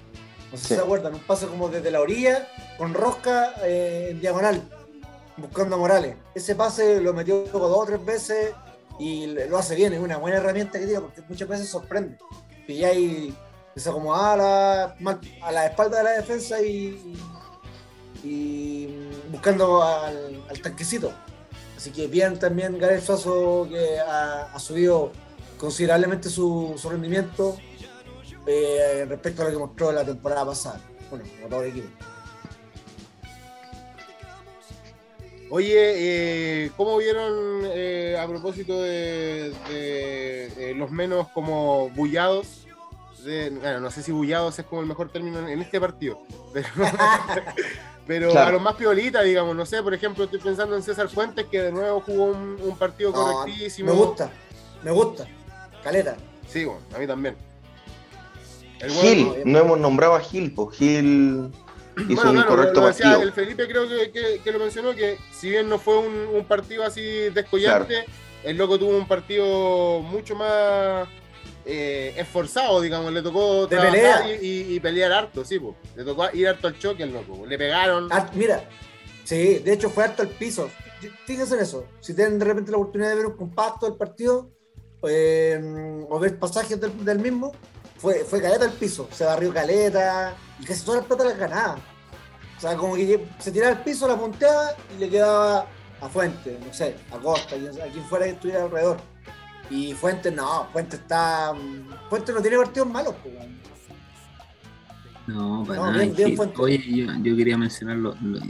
[0.51, 2.49] No sé si se acuerdan, un pase como desde la orilla,
[2.79, 4.63] con rosca eh, en diagonal,
[5.37, 6.17] buscando a Morales.
[6.35, 8.55] Ese pase lo metió dos o tres veces
[8.99, 12.19] y lo hace bien, es una buena herramienta que tiene porque muchas veces sorprende.
[13.77, 17.15] Se acomoda a la, mal- a la espalda de la defensa y,
[18.25, 21.13] y buscando al, tanquecito.
[21.77, 25.13] Así que bien también Gabriel Suazo que ha, ha subido
[25.59, 27.57] considerablemente su, su rendimiento
[28.47, 30.81] eh, respecto a lo que mostró la temporada pasada.
[31.09, 31.89] Bueno, como todo el equipo.
[35.51, 35.75] Oye,
[36.67, 42.67] eh, ¿cómo vieron eh, a propósito de, de, eh, los menos como bullados?
[43.25, 46.21] De- bueno, no sé si bullados es como el mejor término en, en este partido,
[46.53, 46.69] pero,
[48.07, 48.49] pero Claro.
[48.49, 51.63] a los más piolitas, digamos, no sé, por ejemplo, estoy pensando en César Fuentes, que
[51.63, 53.91] de nuevo jugó un, un partido No, correctísimo.
[53.93, 54.31] me gusta,
[54.83, 55.27] me gusta.
[55.83, 56.17] Caleta.
[56.47, 57.37] Sí, bueno, a mí también.
[58.81, 61.51] El Gil, bueno- no hemos nombrado a Gil, pues Gil
[62.05, 63.23] hizo Bueno, un claro, correcto lo decía partido.
[63.29, 66.45] el Felipe creo que, que- que lo mencionó, que si bien no fue un, un
[66.45, 68.05] partido así descollante,
[68.45, 71.09] el loco tuvo un partido mucho más
[71.67, 74.27] eh, esforzado, digamos, le tocó De pelea.
[74.41, 75.77] y, y- y pelear harto, sí, po.
[75.97, 78.11] le tocó ir harto al choque al loco, le pegaron.
[78.13, 78.65] Art- mira,
[79.25, 80.71] sí, de hecho fue harto el piso.
[81.27, 81.85] Fíjense en eso.
[82.01, 84.51] Si tienen de repente la oportunidad de ver un compacto del partido
[85.09, 85.61] eh,
[86.09, 87.53] o ver pasajes del, del mismo,
[87.99, 89.09] fue, fue caleta el piso.
[89.13, 91.77] Se barrió caleta y casi todas las plata las ganaba.
[92.57, 95.67] O sea, como que se tiraba al piso, la punteaba y le quedaba
[96.01, 97.59] a Fuente, no sé, a Costa, a
[97.91, 98.99] quien fuera que estuviera alrededor.
[99.71, 101.53] Y Fuente, no, Fuente está.
[102.09, 103.35] Fuente no tiene partidos malos, pues.
[105.27, 106.03] No, para No, nada.
[106.05, 106.37] bien, bien, Gil.
[106.37, 106.57] Fuente.
[106.63, 108.41] Oye, yo, yo quería mencionar lo- lo-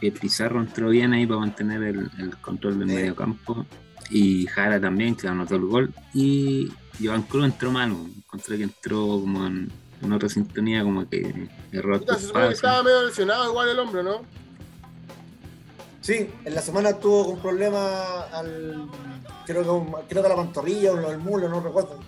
[0.00, 2.94] que Pizarro entró bien ahí para mantener el, el control del Sí.
[2.94, 3.66] medio campo.
[4.10, 5.94] Y Jara también, que anotó el gol.
[6.14, 6.70] Y
[7.00, 7.90] Joan Cruz entró mal.
[7.90, 9.70] Encontré que entró como en,
[10.02, 14.02] en otra sintonía, como que por se supone que estaba medio lesionado igual el hombre,
[14.02, 14.22] ¿no?
[16.00, 18.88] Sí, en la semana tuvo con problemas al.
[19.46, 21.98] Creo que, un- creo que a la pantorrilla o al mulo, no recuerdo.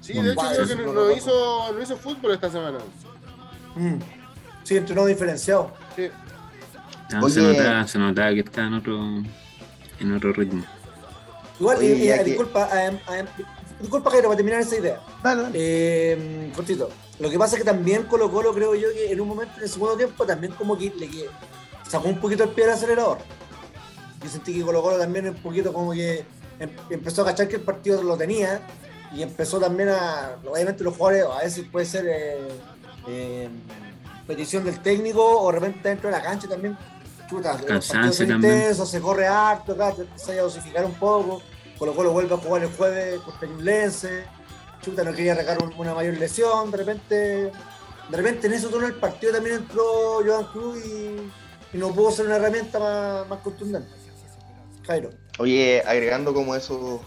[0.00, 2.78] Sí, de hecho creo que no, hizo, no hizo fútbol esta semana.
[3.74, 3.96] Mm.
[4.62, 5.72] Sí, entrenó diferenciado.
[5.96, 6.08] Sí.
[7.12, 8.98] Ah, se, notaba, se notaba que está en otro,
[10.00, 10.64] en otro ritmo.
[11.60, 12.36] Igual, Oye, eh, eh, que-
[13.80, 15.00] disculpa, Jairo, para terminar esa idea.
[15.22, 15.54] Dale, dale.
[15.58, 16.88] Eh, cortito.
[17.18, 19.62] Lo que pasa es que también Colo Colo, creo yo, que en un momento en
[19.64, 21.28] el segundo tiempo también como que le que
[21.88, 23.18] sacó un poquito el pie del acelerador.
[24.22, 26.24] Yo sentí que Colo Colo también un poquito como que
[26.58, 28.60] em- empezó a cachar que el partido lo tenía
[29.12, 32.48] y empezó también a, obviamente los jugadores a veces puede ser eh,
[33.06, 33.48] eh,
[34.26, 36.76] petición del técnico o de repente dentro de la cancha también.
[37.28, 38.54] Chuta, los partidos Cansancio son también.
[38.54, 41.40] intensos, se corre harto, acá, se a dosificar un poco.
[41.78, 44.24] Colo Colo vuelve a jugar el jueves contra Ñublense
[44.82, 48.86] chuta, no quería arrancar un- una mayor lesión, de repente, de repente en eso turno
[48.86, 51.16] del partido también entró Joan Cruz y,
[51.72, 53.88] y no pudo ser una herramienta más, más contundente.
[54.86, 55.08] Jairo.
[55.38, 57.00] Oye, agregando como eso,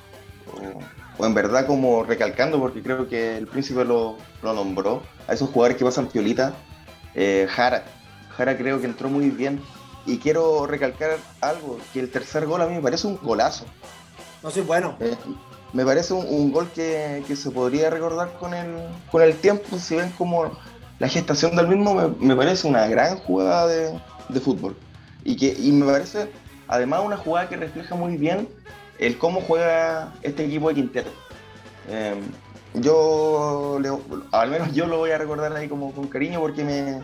[0.51, 0.79] o,
[1.19, 5.51] o en verdad como recalcando, porque creo que el príncipe lo, lo nombró, a esos
[5.51, 6.55] jugadores que pasan piolita,
[7.13, 7.85] eh, Jara.
[8.35, 9.61] Jara creo que entró muy bien.
[10.07, 13.65] Y quiero recalcar algo, que el tercer gol a mí me parece un golazo.
[14.43, 14.95] No soy bueno.
[14.99, 15.15] Eh,
[15.73, 18.67] me parece un, gol que, que se podría recordar con el,
[19.11, 20.51] con el tiempo, si ven como
[20.99, 24.75] la gestación del mismo, me, parece una gran jugada de, de fútbol.
[25.23, 26.29] Y, que, y me parece
[26.67, 28.47] además una jugada que refleja muy bien
[28.99, 31.09] el cómo juega este equipo de Quintero.
[31.89, 32.15] Eh,
[32.75, 33.91] yo, le-
[34.31, 37.01] al menos yo lo voy a recordar ahí como con cariño porque me,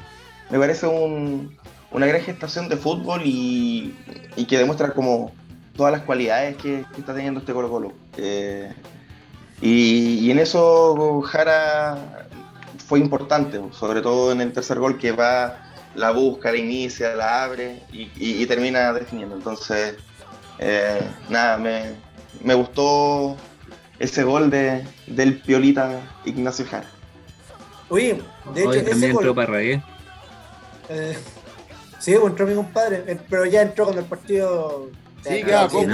[0.50, 1.56] me parece un-
[1.92, 3.94] una gran gestación de fútbol y,
[4.36, 5.32] y que demuestra como
[5.76, 7.94] todas las cualidades que, que está teniendo este Colo Colo.
[8.18, 8.72] Eh,
[9.62, 12.28] y, y en eso Jara
[12.88, 15.58] fue importante, sobre todo en el tercer gol que va,
[15.96, 19.36] la busca, la inicia, la abre y, y- y termina definiendo.
[19.36, 19.96] Entonces,
[20.60, 21.94] eh, nada, me,
[22.44, 23.36] me gustó
[24.00, 26.88] ese gol de, del Piolita Ignacio Jara.
[27.90, 28.22] Oye,
[28.54, 29.82] de hecho, Hoy ese también entró gol, Parragué.
[30.90, 31.18] eh,
[32.00, 34.90] sí, entró mi compadre, pero ya entró cuando el partido...
[35.24, 35.86] Sí, queda poco.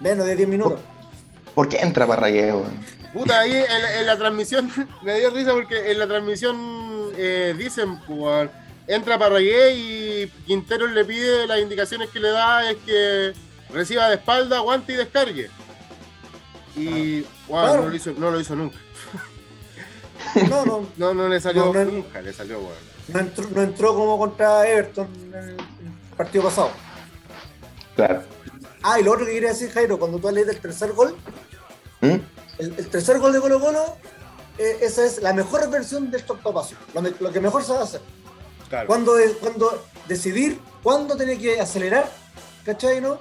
[0.00, 0.80] menos de 10 minutos.
[1.54, 2.52] ¿Por qué entra Parragués?
[2.52, 2.78] weón?
[3.12, 4.72] Puta, ahí en, la- en la transmisión
[5.02, 8.50] me dio risa porque en la transmisión eh, dicen, pues,
[8.86, 13.32] entra Parragué y y Quintero le pide, las indicaciones que le da es que
[13.72, 15.50] reciba de espalda, aguante y descargue.
[16.76, 17.82] Y wow, Claro.
[17.82, 18.76] no, lo hizo, no lo hizo nunca.
[20.48, 21.84] No, no, No, no le salió No, no.
[21.84, 22.76] nunca, le salió bueno.
[23.08, 25.56] no entró, no entró como contra Everton en el
[26.16, 26.70] partido pasado.
[27.96, 28.22] Claro.
[28.82, 31.16] Ah, y lo otro que quería decir, Jairo, cuando tú lees del tercer gol,
[32.00, 32.06] ¿Mm?
[32.58, 33.96] el, el tercer gol de Colo Colo,
[34.58, 37.80] eh, esa es la mejor versión del tortapaso, lo, me- lo que mejor se va
[37.80, 38.00] a hacer.
[38.68, 38.86] Claro.
[38.86, 42.10] Cuando, cuando decidir cuándo tiene que acelerar,
[42.64, 43.00] ¿cachai?
[43.00, 43.18] ¿no?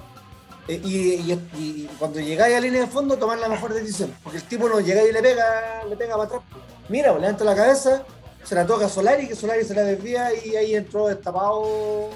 [0.67, 0.97] Eh, y,
[1.31, 4.13] y- y cuando llegáis a línea de fondo, tomar la mejor decisión.
[4.23, 6.41] Porque el tipo no llega y le pega, le pega para atrás.
[6.89, 8.03] Mira, pues, levanta la cabeza,
[8.43, 12.09] se la toca a Solari, que Solari se la desvía y ahí entró destapado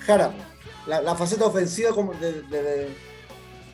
[0.00, 0.32] Jara.
[0.86, 2.96] La, la faceta ofensiva como de- de- de-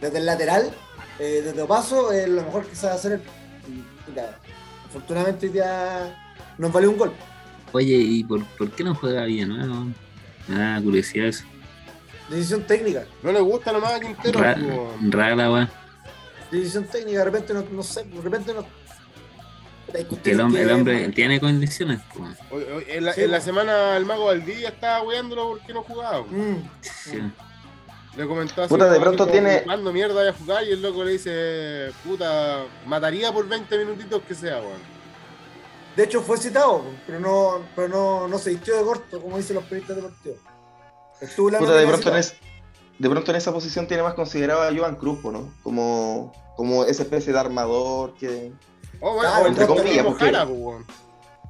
[0.01, 0.71] desde el lateral,
[1.19, 3.21] eh, desde paso, es lo mejor que sabe hacer.
[3.69, 4.39] Y, mira,
[4.87, 7.13] afortunadamente ya nos valió un gol.
[7.73, 9.87] Oye, ¿y por, por qué no juega Villanueva?
[10.49, 11.45] Me da curiosidad eso.
[12.29, 13.05] Decisión técnica.
[13.23, 14.41] No le gusta nomás a Quintero.
[14.41, 15.13] Ra- pues.
[15.13, 15.71] Rara la weá.
[16.51, 18.65] Decisión técnica, de repente no, no sé, de repente no.
[20.25, 22.01] El hombre, el hombre tiene condiciones.
[22.17, 22.37] pues.
[22.51, 25.83] Hoy- hoy- En la, Sí, en la semana el mago Valdivia estaba weándolo porque no
[25.83, 26.25] jugaba.
[26.25, 26.33] pues.
[26.33, 26.57] Mm.
[26.83, 27.19] Sí.
[28.17, 28.69] Le comentó así.
[28.69, 30.65] Puta, de pronto que tiene- ¿Cuándo mierda a jugar?
[30.65, 34.93] Y el loco le dice, puta, mataría por 20 minutitos que sea, weón.
[35.97, 39.57] De hecho fue citado, pero no, pero no, no se vistió de corto, como dicen
[39.57, 40.39] los periodistas deportivos.
[41.21, 42.35] Estuvo la Puta, de pronto, en es-
[42.99, 45.53] de pronto en esa posición tiene más considerado a Joan Cruz, ¿no?
[45.63, 48.53] Como, como esa especie de armador que...
[49.05, 50.87] Oh, bueno, Claro, entre comillas, porque- Jara, pues, weón.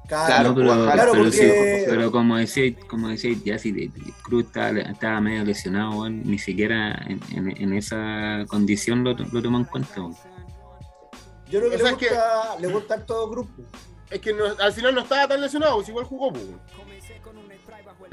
[0.08, 3.88] Claro, pero, claro, pero, porque- sí, pero como decía, como decía ya si
[4.22, 9.42] Cruz estaba, estaba medio lesionado, weón, ni siquiera en, en- en esa condición lo, lo
[9.42, 9.94] toman en cuenta.
[9.96, 13.62] yo creo que le que- gusta, le gusta todo grupo.
[14.10, 16.44] Es que no- al final no estaba tan lesionado, pues igual jugó, pues.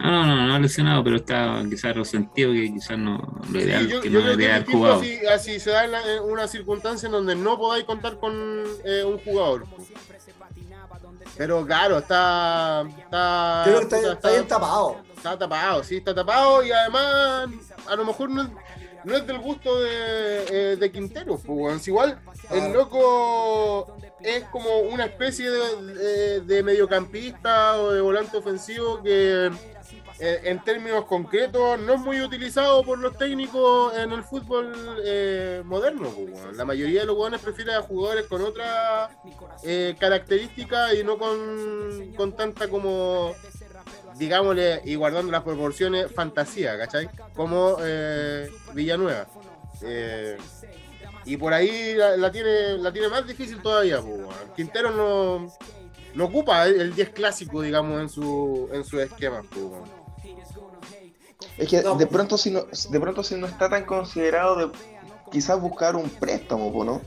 [0.03, 0.27] Weón.
[0.27, 4.01] No, no, no, lesionado, pero estaba quizás resentido que quizás no lo ideal Sí, yo,
[4.01, 5.01] que yo no debería haber jugado.
[5.33, 8.33] así se da en la- en una circunstancia en donde no podáis contar con
[8.85, 9.65] eh, un jugador.
[11.37, 12.83] Pero claro, está.
[12.97, 14.97] está Yo creo que está, está bien tapado.
[15.15, 17.47] Está tapado, sí, está tapado y además
[17.87, 18.47] a lo mejor no es,
[19.03, 19.93] no es del gusto de,
[20.49, 21.37] eh, de Quintero.
[21.37, 22.19] pues, igual
[22.51, 29.49] el loco es como una especie de, de- de mediocampista o de volante ofensivo que
[30.19, 35.61] eh, en términos concretos no es muy utilizado por los técnicos en el fútbol eh,
[35.65, 36.09] moderno.
[36.09, 36.57] pues.
[36.57, 39.11] La mayoría de los jugadores prefieren a jugadores con otras
[39.63, 43.33] eh, características y no con, con tanta como
[44.17, 47.09] digámosle, y guardando las proporciones, fantasía, ¿cachai?
[47.33, 49.27] Como eh, Villanueva.
[49.81, 50.37] Eh,
[51.25, 54.01] y por ahí la, la tiene la tiene más difícil todavía.
[54.01, 54.33] pues, weón.
[54.55, 55.47] Quintero no,
[56.15, 59.41] no ocupa el, el 10 clásico, digamos, en su, en su esquema.
[59.49, 59.98] pues.
[61.59, 61.95] Es que No.
[61.95, 64.69] de pronto si no, de pronto si no está tan considerado de
[65.31, 67.01] quizás buscar un préstamo, ¿no?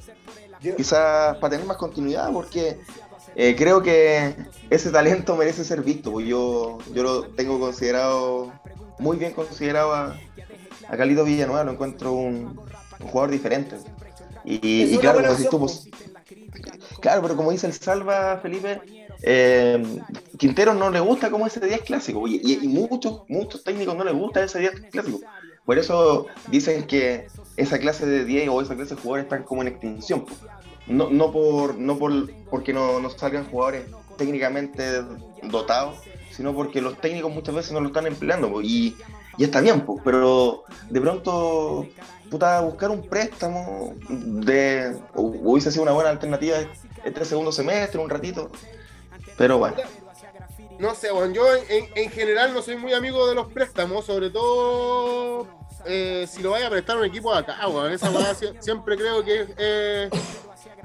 [0.61, 2.79] Yo- Quizás para tener más continuidad, porque
[3.35, 4.35] eh, creo que
[4.71, 6.13] ese talento merece ser visto.
[6.13, 8.53] pues yo, yo lo tengo considerado,
[8.99, 10.17] muy bien considerado a,
[10.89, 12.61] a Calito Villanueva, lo encuentro un,
[13.01, 13.77] un jugador diferente.
[14.45, 15.89] Y, y claro, como tú, pues,
[17.01, 18.81] claro, pero como dice el Salva Felipe,
[19.23, 19.83] eh,
[20.43, 24.43] Quintero no le gusta como ese 10 clásico, y, muchos, muchos técnicos no les gusta
[24.43, 25.21] ese 10 clásico.
[25.65, 29.63] Por eso dicen que esa clase de 10 o esa clase de jugadores están como
[29.63, 30.27] en extinción.
[30.89, 33.85] No, no por no por porque no, no salgan jugadores
[34.19, 35.03] técnicamente
[35.45, 35.99] dotados,
[36.33, 38.61] sino porque los técnicos muchas veces no lo están empleando.
[38.63, 38.97] y,
[39.39, 41.87] y está bien, pues, pero de pronto
[42.33, 46.57] puta, buscar un préstamo de hu- hubiese sido una buena alternativa
[47.05, 48.51] este segundo semestre, un ratito.
[49.39, 49.77] Pero bueno,
[50.83, 54.05] No sé, bueno, yo en, en- en general no soy muy amigo de los préstamos,
[54.05, 55.47] sobre todo
[55.87, 57.93] eh, si lo vaya a prestar un equipo de acá, weón.
[57.93, 60.11] Esa weá sie- siempre creo que es eh,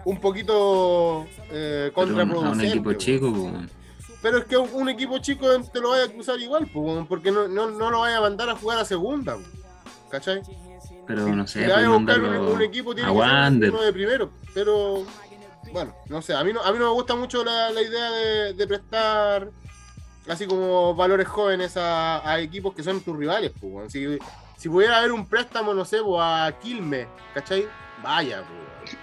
[0.06, 2.68] un poquito eh, Pero un- contraproducente.
[2.68, 3.54] equipo chico, pues.
[4.22, 7.32] Pero es que un, un equipo chico te lo vaya a cruzar igual, pues, porque
[7.32, 9.52] no, no, no lo vaya a mandar a jugar a segunda, weón.
[10.12, 10.42] ¿cachai?
[11.08, 14.30] pero no Si sé, vaya a buscar un, equipo tiene que ser uno de primero,
[14.54, 15.04] pero
[15.72, 18.12] bueno, no sé, a mí no, a mí no me gusta mucho la, la idea
[18.12, 19.50] de, de prestar
[20.30, 24.18] así como valores jóvenes a, a equipos que son tus rivales, pues, si,
[24.58, 27.68] si pudiera haber un préstamo, no sé, pues, a Quilmes, ¿cachai?
[28.04, 28.98] Vaya, pues,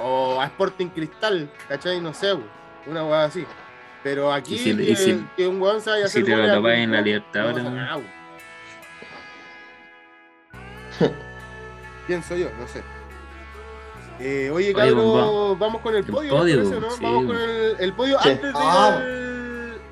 [0.00, 2.00] o a Sporting Cristal, ¿cachai?
[2.00, 2.46] No sé, pues,
[2.86, 3.44] una weá así.
[4.02, 6.24] Pero aquí Y si- que, si- que un weón se vaya a y si hacer
[6.36, 8.00] te lo topáis en la Libertadores, no.
[12.06, 12.82] Pienso yo, no sé.
[14.20, 16.90] Eh, oye, Oye, cabrón, vamos- con el el podio, podio, ¿te parece, no?
[16.90, 17.02] sí.
[17.04, 18.28] Vamos con el, el podio Sí.
[18.30, 18.96] antes de ir Ah.
[18.96, 19.02] al,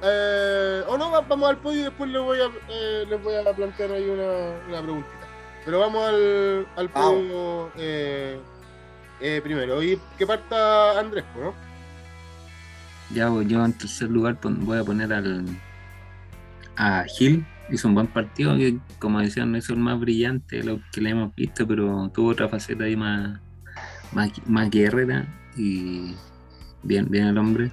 [0.03, 3.35] eh, o no, va- vamos al podio y después les voy a, eh, les voy
[3.35, 5.27] a plantear ahí una, una preguntita.
[5.65, 8.39] Pero vamos al, al podio eh,
[9.21, 9.83] eh, primero.
[9.83, 11.53] Y que parta Andrés, ¿no?
[13.15, 15.45] Ya pues, yo en tercer lugar voy a poner al
[16.77, 17.45] a Gil.
[17.69, 21.01] Hizo un buen partido, que como decían, no hizo el más brillante de lo que
[21.01, 23.41] le hemos visto, pero tuvo otra faceta ahí más,
[24.13, 25.27] más, más guerrera
[25.57, 26.15] y
[26.85, 27.73] bien, bien el hombre.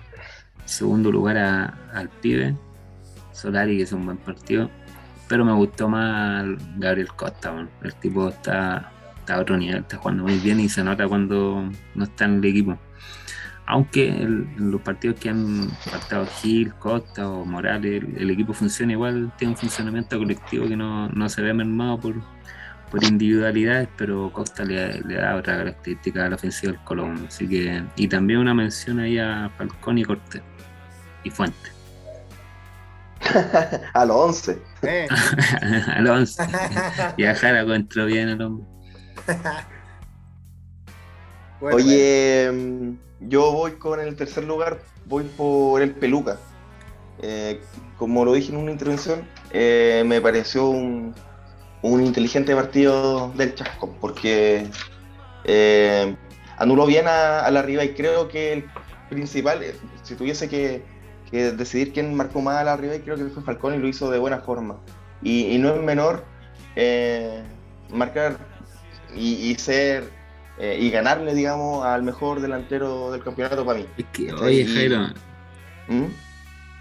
[0.66, 2.56] Segundo lugar a- al pibe,
[3.32, 4.70] Solari, que hizo un buen partido.
[5.28, 6.46] Pero me gustó más
[6.78, 10.84] Gabriel Costa, el tipo está, está a otro nivel, está jugando muy bien y se
[10.84, 12.78] nota cuando no está en el equipo.
[13.66, 18.92] Aunque el- los partidos que han faltado Gil, Costa o Morales, el, el equipo funciona
[18.92, 22.16] igual, tiene un funcionamiento colectivo que no, no se ve mermado por,
[22.92, 27.26] por individualidades, pero Costa le, le da otra característica a la ofensiva del Colón.
[27.28, 30.42] Así que, y también una mención ahí a Falcón y Cortés
[31.24, 31.58] y Fuente.
[33.94, 34.62] a los 11.
[34.84, 35.08] Eh,
[35.96, 36.44] Al 11.
[37.18, 38.66] Y a Jara entró bien el hombre.
[41.60, 46.38] bueno, Oye, mm, yo voy con el tercer lugar, voy por el Peluca.
[47.22, 47.62] Eh,
[47.98, 51.16] como lo dije en una intervención, eh, me pareció un,
[51.82, 54.68] un inteligente partido del Chasco, porque
[55.46, 56.16] eh,
[56.58, 58.66] anuló bien a, a la Riva y creo que el
[59.10, 60.84] principal, eh, si tuviese que,
[61.34, 64.10] que decidir quién marcó más a la Riva, creo que fue Falcón y lo hizo
[64.12, 64.78] de buena forma.
[65.24, 66.24] Y, y no es menor
[66.76, 67.42] eh,
[67.92, 68.38] marcar
[69.16, 70.10] y, y ser
[70.60, 73.86] eh, y ganarle, digamos, al mejor delantero del campeonato para mí.
[73.98, 75.08] Es que, oye, Jairo,
[75.88, 76.06] ¿Mm?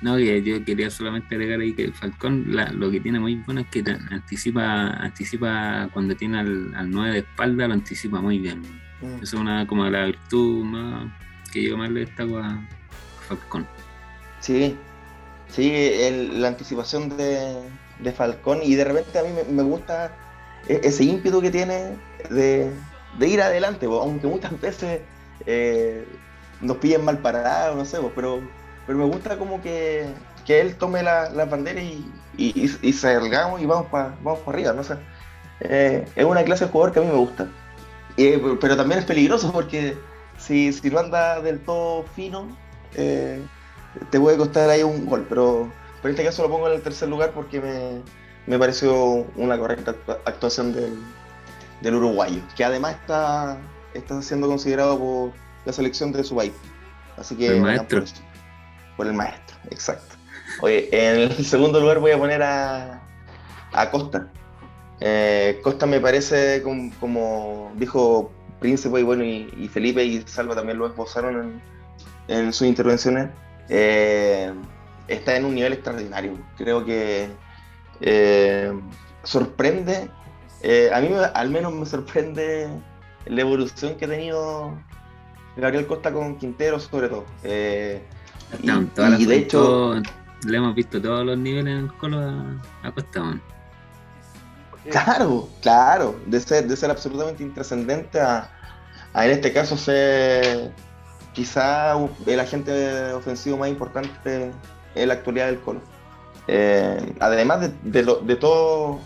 [0.03, 3.61] No, que yo quería solamente agregar ahí que Falcón la- lo que tiene muy bueno
[3.62, 8.61] es que anticipa, anticipa cuando tiene al, al 9 de espalda, lo anticipa muy bien.
[9.00, 9.22] Mm.
[9.22, 11.07] Eso es una como la virtud más
[11.53, 12.61] que yo más le destaco a
[13.28, 13.66] Falcón.
[14.43, 14.76] Sí,
[15.49, 17.62] sí, la anticipación de,
[18.01, 20.12] de Falcón y de repente a mí me, gusta
[20.68, 21.97] e- ese ímpetu que tiene
[22.28, 22.72] de,
[23.18, 25.01] de ir adelante, aunque muchas veces
[25.47, 26.05] eh,
[26.61, 28.43] nos pillen mal parados, no sé, pero,
[28.84, 30.12] pero me gusta como que,
[30.45, 32.05] que él tome la, la bandera y,
[32.36, 34.97] y, salgamos y vamos para vamos pa arriba, no sé.
[35.61, 37.47] Eh, es una clase de jugador que a mí me gusta.
[38.16, 39.97] Eh, pero- pero también es peligroso porque
[40.36, 42.49] si, si no anda del todo fino,
[42.97, 43.40] eh,
[44.11, 45.70] te puede costar ahí un gol, pero,
[46.01, 48.03] pero en este caso lo pongo en el tercer lugar porque me,
[48.47, 50.97] me pareció una correcta actua- actuación del,
[51.80, 53.59] del uruguayo, que además está,
[53.95, 55.32] está siendo considerado por
[55.64, 56.53] la selección de su país.
[57.16, 58.05] Así que El maestro.
[58.97, 60.16] Por, el maestro, exacto.
[60.61, 63.03] Oye, en el segundo lugar voy a poner a,
[63.72, 64.28] a Costa.
[65.01, 68.30] Eh, Costa me parece como, como dijo
[68.61, 71.61] Príncipe y bueno, y, y Felipe y Salva también lo esbozaron
[72.28, 73.28] en, en sus intervenciones.
[73.75, 74.53] Eh,
[75.09, 76.39] está en un nivel extraordinario.
[76.59, 77.31] Creo que
[78.03, 78.70] eh,
[79.23, 80.11] sorprende,
[80.61, 82.68] eh, a mí al menos me sorprende
[83.25, 84.79] la evolución que ha tenido
[85.57, 87.25] Gabriel Costa con Quintero sobre todo.
[87.43, 89.95] Y, de hecho,
[90.47, 93.20] le hemos visto todos los niveles en el colo a, a Costa.
[93.20, 93.43] man.
[94.91, 98.51] Claro, claro, de ser, de ser absolutamente intrascendente a,
[99.14, 100.73] a, en este caso ser
[101.33, 101.95] quizá
[102.26, 104.51] el agente ofensivo más importante
[104.95, 105.80] en la actualidad del Colo.
[106.49, 109.01] Eh, además de, de todo,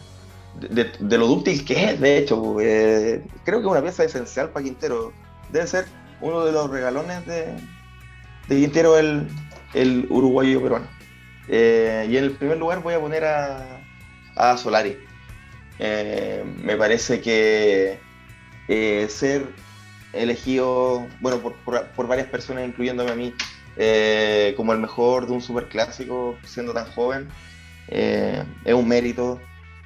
[0.60, 4.64] de, lo dúctil que es, de hecho, eh, creo que es una pieza esencial para
[4.64, 5.12] Quintero.
[5.52, 5.86] Debe ser
[6.20, 7.56] uno de los regalones de,
[8.48, 9.28] Quintero el,
[9.74, 10.86] el uruguayo peruano.
[11.48, 13.80] Eh, y en el primer lugar voy a poner a,
[14.34, 14.98] a Solari.
[15.78, 18.00] Me parece que
[19.08, 19.46] ser
[20.16, 23.34] elegido, bueno, por, por- por varias personas, incluyéndome a mí,
[23.76, 27.28] eh, como el mejor de un superclásico siendo tan joven,
[27.88, 29.40] eh, es un mérito.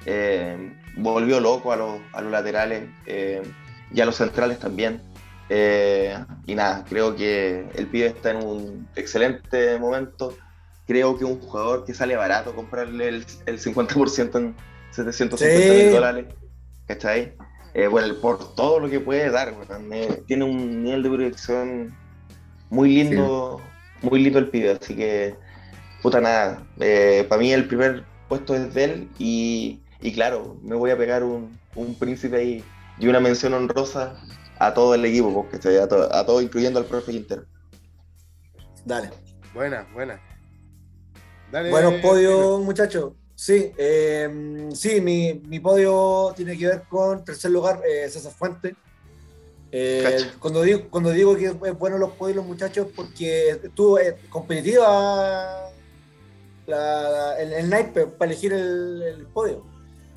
[0.05, 2.89] Eh, volvió loco a los, a los laterales
[3.93, 5.01] y a los centrales también.
[6.47, 10.37] Y nada, creo que el pibe está en un excelente momento.
[10.87, 14.55] Creo que un jugador que sale barato comprarle el, el 50% en
[14.91, 15.79] 750 Sí.
[15.79, 16.25] mil dólares,
[16.87, 17.35] ¿cachai?
[17.73, 19.53] Eh, bueno, por todo lo que puede dar.
[19.93, 21.93] Eh, tiene un nivel de proyección
[22.69, 23.61] muy lindo,
[24.01, 25.35] muy lindo el pibe, así que,
[26.01, 26.65] puta nada,
[27.29, 31.23] para mí el primer puesto es de él y, y claro, me voy a pegar
[31.23, 32.63] un, un príncipe ahí
[32.97, 34.15] y una mención honrosa
[34.59, 35.77] a todo el equipo, porque ¿cachai?
[35.77, 37.43] a, to- a todo, incluyendo al profe Quintero.
[38.85, 39.09] Dale.
[39.53, 40.19] Buena, buena.
[41.51, 43.13] Dale, Buenos podios, muchachos.
[43.41, 48.75] Sí, eh, sí, mi, mi podio tiene que ver con tercer lugar, eh, César Fuente.
[49.71, 54.15] Eh, cuando, digo, cuando digo que es bueno los podios los muchachos, porque estuvo eh,
[54.29, 55.71] competitiva
[56.67, 59.65] la- el, el naipe para elegir el, el podio.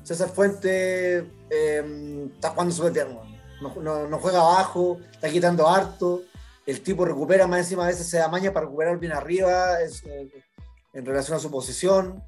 [0.03, 3.07] César Fuente eh, está jugando súper bien,
[3.59, 6.21] no, no- no juega abajo, está quitando harto.
[6.67, 10.03] El tipo recupera más encima, a veces se da maña para recuperar bien arriba es,
[10.03, 10.29] eh,
[10.93, 12.23] en relación a su posición.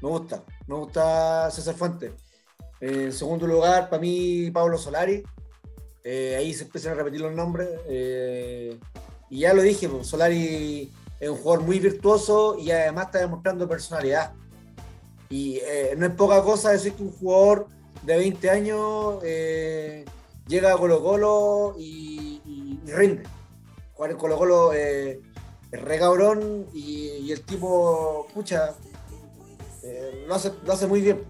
[0.00, 2.12] Me gusta, me gusta César Fuente.
[2.80, 5.22] Eh, en segundo lugar, para mí, Pablo Solari.
[6.02, 7.68] Eh, ahí se empiezan a repetir los nombres.
[7.86, 8.78] eh,
[9.28, 13.68] y ya lo dije, pues, Solari es un jugador muy virtuoso y además está demostrando
[13.68, 14.32] personalidad.
[15.28, 17.68] Y eh, no es poca cosa decir que un jugador
[18.02, 23.22] de 20 años llega a Colo Colo y, rinde.
[23.92, 25.18] Jugar en Colo Colo es
[25.70, 28.74] re cabrón y el tipo, pucha,
[29.82, 31.22] eh, lo, hace, lo hace muy bien.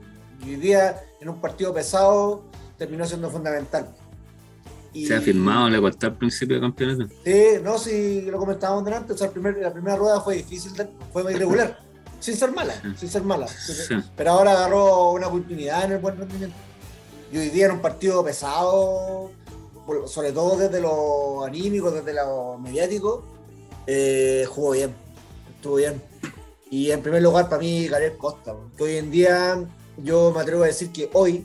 [0.44, 2.44] Y hoy día en un partido pesado
[2.78, 3.88] terminó siendo fundamental.
[4.92, 7.14] Y- Se ha firmado, le costó al principio de campeonato.
[7.24, 10.72] Sí, no, si lo comentábamos delante, o sea, el primer- la primera rueda fue difícil,
[11.12, 11.78] fue muy irregular,
[12.20, 12.88] sin ser mala, Sí.
[12.98, 13.46] sin ser mala.
[13.46, 13.94] Sí.
[14.16, 16.56] Pero ahora agarró una continuidad en el buen rendimiento.
[17.32, 19.30] Y hoy día en un partido pesado,
[20.06, 23.24] sobre todo desde lo anímico, desde lo mediático,
[23.86, 24.92] eh, jugó bien,
[25.54, 26.02] estuvo bien.
[26.70, 29.64] Y en primer lugar, para mí, Gabriel Costa, que hoy en día,
[29.96, 31.44] yo me atrevo a decir que hoy,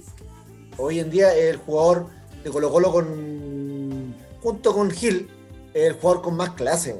[0.78, 2.07] hoy en día, es el jugador
[2.43, 5.28] de Colo Colo con, junto con Gil,
[5.73, 6.95] es el jugador con más clase.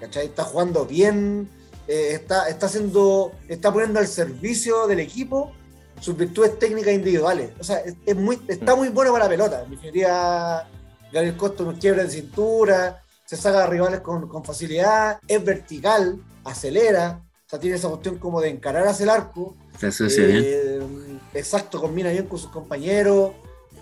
[0.00, 0.26] ¿cachai?
[0.26, 1.48] Está jugando bien,
[1.86, 5.52] eh, está, está haciendo, está poniendo al servicio del equipo
[6.00, 7.52] sus virtudes técnicas individuales.
[7.60, 7.82] O sea,
[8.16, 9.62] muy, está muy bueno para la pelota.
[9.62, 10.68] En definitiva,
[11.12, 16.20] Gabriel Costa nos quiebra de cintura, se saca a rivales con, con facilidad, es vertical,
[16.44, 19.56] acelera, o sea, tiene esa cuestión como de encarar hacia el arco.
[19.78, 20.42] Se asocia bien.
[20.44, 20.80] Eh,
[21.32, 23.30] Exacto, combina bien con sus compañeros.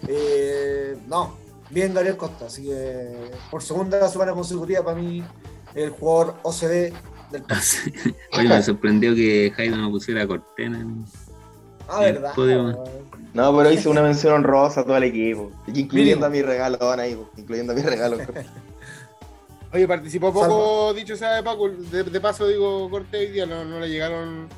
[0.07, 1.35] Eh, no,
[1.71, 2.47] bien Gabriel Costa.
[2.47, 5.25] Así que por segunda semana consecutiva para mí
[5.75, 6.93] el jugador OCD
[7.33, 7.61] del Ah.
[8.39, 10.79] Oye, me sorprendió que Jairo no pusiera Cortena.
[10.79, 11.05] en-
[11.89, 12.35] Ah, el verdad.
[13.35, 15.51] No, pero hice una mención honrosa a todo el equipo.
[15.75, 18.21] Incluyendo a mi regalón ahí, incluyendo a mi regalón.
[19.77, 23.63] Oye, participó poco, dicho sea de Paco, de, de paso digo corte hoy día, no,
[23.65, 24.49] no le llegaron.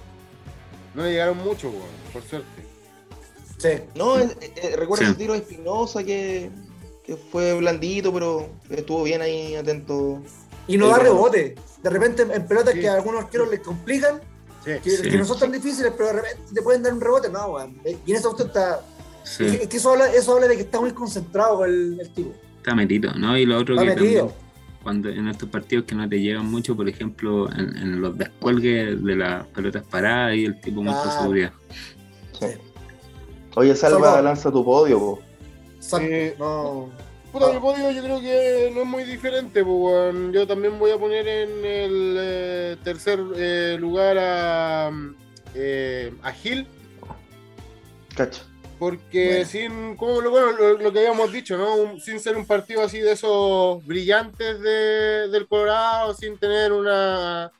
[0.94, 1.72] No le llegaron mucho,
[2.12, 2.46] por suerte.
[3.58, 3.68] Sí.
[3.96, 5.10] No, eh, eh, recuerdo Sí.
[5.10, 6.50] ese tiro de Espinosa que,
[7.04, 10.22] que fue blandito, pero estuvo bien ahí atento.
[10.68, 11.56] Y no Sí, da rebote.
[11.82, 12.80] De repente en pelotas Sí.
[12.80, 14.20] que a algunos arqueros les complican,
[14.64, 14.70] Sí.
[14.84, 15.02] que, Sí.
[15.10, 17.28] que no son tan difíciles, pero de repente te pueden dar un rebote.
[17.28, 17.80] No, weón.
[17.84, 18.80] Eh, Y en esa cuestión está.
[19.24, 21.98] Sí, Es que, es que eso, habla, eso habla de que está muy concentrado el,
[22.00, 22.32] el tipo.
[22.58, 23.36] está metido, ¿no?
[23.36, 24.26] Y lo otro Está que metido.
[24.28, 24.47] también,
[24.88, 29.04] cuando en estos partidos que no te llegan mucho, por ejemplo, en, en los descuelgues
[29.04, 31.20] de las pelotas paradas y el tipo muestra Claro.
[31.20, 31.52] seguridad.
[32.40, 32.46] Sí.
[33.56, 34.22] Oye, Salva, Salva.
[34.22, 35.18] lanza tu podio, po.
[36.00, 36.88] Eh, No.
[37.30, 37.52] Puta, Ah.
[37.52, 40.32] mi podio yo creo que no es muy diferente, weón.
[40.32, 44.90] Yo también voy a poner en el eh, tercer eh, lugar a,
[45.54, 46.66] eh, a Gil,
[48.16, 48.40] Cacho.
[48.78, 49.44] Porque Bueno.
[49.46, 51.74] sin, como lo, bueno, lo, lo que habíamos dicho, ¿no?
[51.74, 57.50] Un- sin ser un partido así de esos brillantes de- del Colorado, sin tener una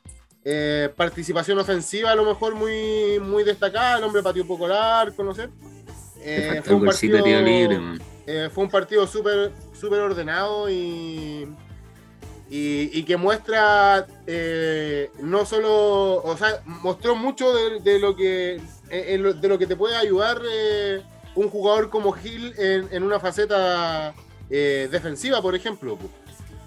[0.45, 5.35] eh, participación ofensiva a lo mejor muy, muy destacada, el hombre pateó poco largo, no
[5.35, 5.49] sé.
[6.21, 7.79] Eh, fue un partido- libre,
[8.25, 11.47] eh, fue un partido súper súper ordenado y,
[12.49, 18.59] y, y que muestra eh, no solo, o sea, mostró mucho de, de lo que
[18.89, 21.01] de lo que te puede ayudar eh,
[21.35, 24.13] un jugador como Gil en, en una faceta
[24.49, 25.97] eh, defensiva, por ejemplo.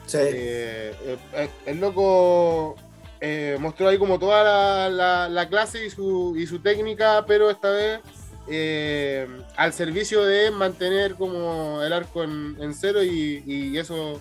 [0.07, 0.19] Sí.
[0.21, 0.95] Eh,
[1.35, 2.77] eh, el loco
[3.21, 7.51] eh, mostró ahí como toda la, la- la clase y su, y su técnica, pero
[7.51, 8.01] esta vez
[8.49, 14.21] eh, al servicio de mantener como el arco en, en cero y, y eso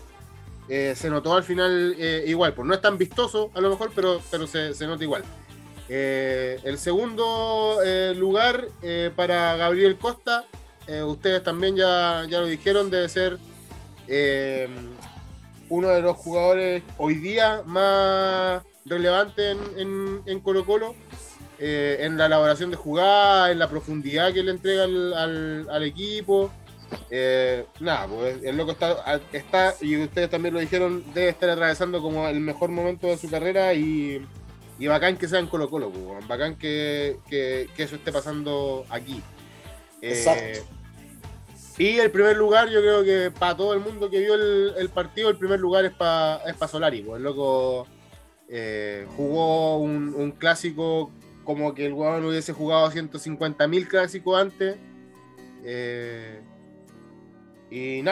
[0.70, 2.54] eh, se notó al final eh, igual.
[2.54, 5.24] Pues no es tan vistoso a lo mejor, pero, pero se, se nota igual.
[5.94, 10.46] Eh, el segundo eh, lugar eh, para Gabriel Costa,
[11.06, 13.38] ustedes también ya, ya lo dijeron, debe ser
[15.70, 20.96] uno de los jugadores hoy día más relevantes en, en, en Colo Colo,
[21.60, 26.52] en la elaboración de jugada, en la profundidad que le entrega al, al- al equipo.
[27.80, 32.28] Nada, pues el loco está, está, y ustedes también lo dijeron, debe estar atravesando como
[32.28, 34.26] el mejor momento de su carrera y,
[34.82, 38.84] y bacán que sea en Colo Colo, pues, bacán que, que- que eso esté pasando
[38.90, 39.22] aquí.
[40.02, 40.66] Eh, Exacto.
[41.78, 44.90] y el primer lugar, yo creo que para todo el mundo que vio el, el
[44.90, 47.04] partido, el primer lugar es para es pa Solari.
[47.04, 47.86] Pues el loco
[48.50, 51.12] eh, jugó un, un clásico
[51.44, 54.78] como que el huevón hubiese jugado 150.000 clásicos antes.
[55.64, 56.42] Eh,
[57.70, 58.04] y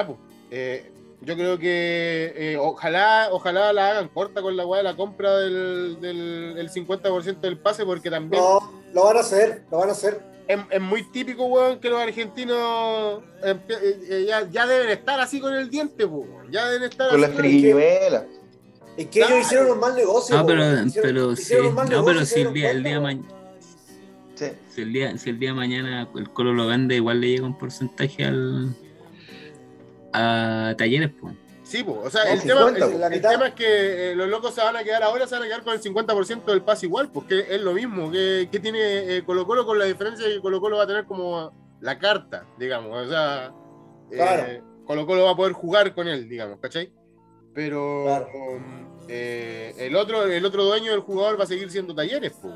[0.51, 0.91] eh,
[1.21, 5.35] Yo creo que eh, ojalá, ojalá la hagan corta con la weá de la compra
[5.37, 9.89] del, del, del 50% del pase, porque también No, lo van a hacer, lo van
[9.89, 10.21] a hacer.
[10.47, 15.41] es, es muy típico, weón, que los argentinos eh, eh, ya, ya deben estar así
[15.41, 16.49] con el diente, weón.
[16.51, 17.35] Ya deben estar Con la así.
[17.35, 18.25] friguela.
[18.95, 20.37] Es que ellos hicieron un mal negocio.
[20.37, 20.87] No, pero, weón.
[20.87, 23.27] Hicieron- pero sí, hicieron no, pero si el día, el día mañana,
[24.35, 24.45] Sí.
[24.73, 27.45] si el día, si el día de mañana el Colo lo vende, igual le llega
[27.45, 28.73] un porcentaje al
[30.13, 31.35] a talleres, pues.
[31.63, 31.99] Sí, po.
[32.03, 34.75] o sea, No, el, 50, tema, el- el es que eh, los locos se van
[34.75, 37.61] a quedar ahora, se van a quedar con el 50% del pase igual, porque es
[37.61, 40.77] lo mismo que, que tiene eh, Colo Colo con la diferencia de que Colo Colo
[40.77, 41.51] va a tener como
[41.81, 43.53] la carta, digamos, o sea,
[44.11, 44.63] eh, Claro.
[44.85, 46.91] Colo Colo va a poder jugar con él, digamos, ¿cachai?
[47.53, 48.27] Pero Claro.
[48.33, 52.51] um, eh, el, otro, el otro dueño del jugador va a seguir siendo talleres, po.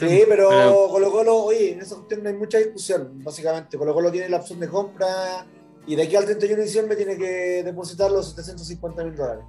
[0.00, 0.48] Sí, pero,
[0.90, 3.76] Colo Colo, oye, en esa cuestión no hay mucha discusión, básicamente.
[3.78, 5.46] Colo Colo tiene la opción de compra
[5.86, 9.44] y de aquí al 31 de diciembre tiene que depositar los 750 mil dólares.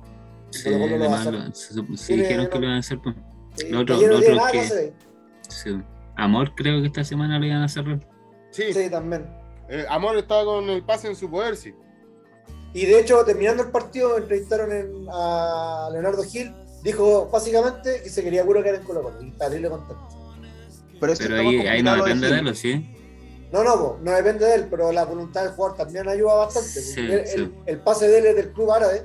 [0.51, 1.55] Sí, Colo Colo lo va a hacer.
[1.55, 3.15] se, se dijeron que lo iban a hacer, pues.
[3.55, 4.19] Sí, Lo otro- lo otro
[4.51, 4.93] que que-.
[5.49, 5.81] Sí.
[6.17, 7.99] Amor, creo que esta semana lo iban a cerrar.
[8.51, 9.25] Sí, Sí, también.
[9.69, 11.73] eh, Amor estaba con el pase en su poder, sí.
[12.73, 16.53] Y de hecho, terminando el partido, entrevistaron en- a Leonardo Gil.
[16.83, 19.21] Dijo básicamente que se quería puro quedar en Colo Colo.
[19.21, 19.97] Y está contento.
[20.99, 22.91] Pero, eso Pero está más ahí, ahí no depende de él, ¿o ¿sí?
[23.51, 26.67] No, no, no depende de él, pero la voluntad del jugador también ayuda bastante.
[26.69, 27.35] Sí, el, sí.
[27.35, 29.03] el- el pase de él es del club árabe,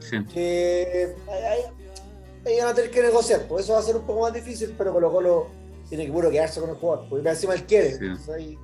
[0.00, 0.16] Sí.
[0.32, 4.32] que ahí, van a tener que negociar, pues eso va a ser un poco más
[4.32, 5.46] difícil, pero Colo Colo
[5.88, 7.90] tiene que puro quedarse con el jugador, porque encima él quiere.
[7.90, 7.98] Sí.
[8.00, 8.58] entonces ahí-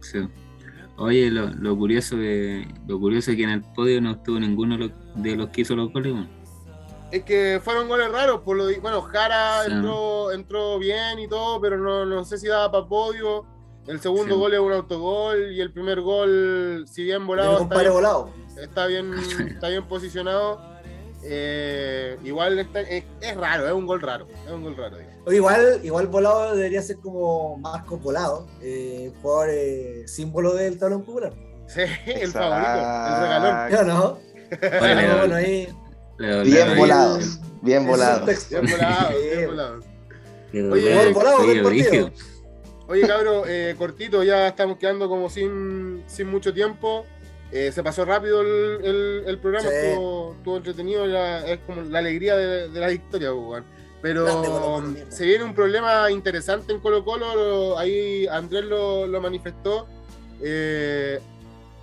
[0.00, 0.18] Sí.
[0.98, 4.76] Oye, lo, lo curioso de, lo curioso es que en el podio no estuvo ninguno
[4.76, 4.92] de los,
[5.22, 6.14] de los que hizo los goles.
[7.12, 9.72] Es que fueron goles raros, por lo di- bueno, Jara Sí.
[9.72, 13.44] entró, entró bien y todo, pero no, no sé si daba para podio.
[13.86, 14.40] El segundo Sí.
[14.40, 18.30] gol es un autogol y el primer gol, si bien volado, un está bien, volado.
[18.60, 19.12] está bien,
[19.60, 20.72] está bien posicionado.
[21.24, 24.96] eh, igual está- es, es raro, es un gol raro, es un gol raro.
[25.32, 31.32] igual, igual volado debería ser como Marco Volado, eh, jugador eh, símbolo del tablón popular.
[31.68, 32.38] Sí, el Exacto.
[32.40, 33.70] favorito, el regalón.
[33.70, 34.18] ¿Ya no?
[34.50, 35.68] Le- bueno, ahí.
[36.18, 37.40] Bien volados.
[37.62, 38.48] Bien volados.
[38.50, 39.16] Bien volado, Sí.
[39.30, 39.80] bien volado.
[40.52, 41.88] le- Oye, le- Jugador volado oye, del partido.
[41.90, 42.10] brígido.
[42.88, 47.06] Oye, cabro, eh, cortito, ya estamos quedando como sin, sin mucho tiempo.
[47.50, 49.74] Eh, se pasó rápido el, el- el programa, Sí.
[49.76, 53.64] estuvo, estuvo entretenido, ya es como la alegría de, de la victoria, pues, weón.
[54.02, 59.20] Pero Grande se viene un problema interesante en Colo Colo, lo- ahí Andrés lo, lo
[59.20, 59.86] manifestó.
[60.42, 61.20] Eh,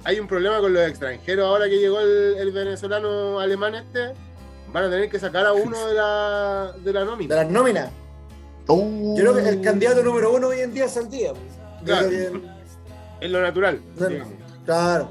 [0.03, 4.13] hay un problema con los extranjeros ahora que llegó el, el venezolano alemán este.
[4.71, 7.35] Van a tener que sacar a uno de la, de la De nómina.
[7.35, 7.89] las nóminas.
[8.67, 9.17] Uh.
[9.17, 11.33] Yo creo que el candidato número uno hoy en día es Saldía.
[11.83, 12.07] Claro.
[13.19, 13.81] Es lo natural.
[14.65, 15.09] Claro.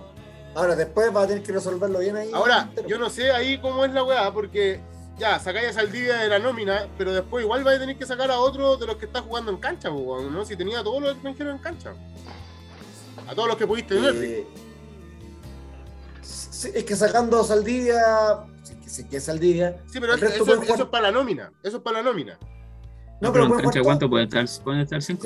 [0.55, 2.31] Ahora, después va a tener que resolverlo bien ahí.
[2.33, 4.81] Ahora, Pero- yo no sé ahí cómo es la weá, porque
[5.19, 8.31] ya, sacáis a Saldivia de la nómina, pero después igual vais a tener que sacar
[8.31, 10.45] a otro de los que está jugando en cancha, ¿no?
[10.45, 11.93] Si tenía a todos los extranjeros en cancha.
[13.29, 14.15] A todos los que pudiste tener.
[14.17, 14.47] Eh,
[16.59, 18.01] sí, es que sacando Saldivia,
[18.63, 19.77] sí, que sé que es Saldivia.
[19.87, 21.53] sí, pero el eso, resto eso- pueden eso jugar- es para la nómina.
[21.63, 22.39] Eso es para la nómina.
[23.21, 24.11] No, pero pero en pueden cancha jugar cuánto todos.
[24.11, 25.23] puede estar, pueden estar cinco.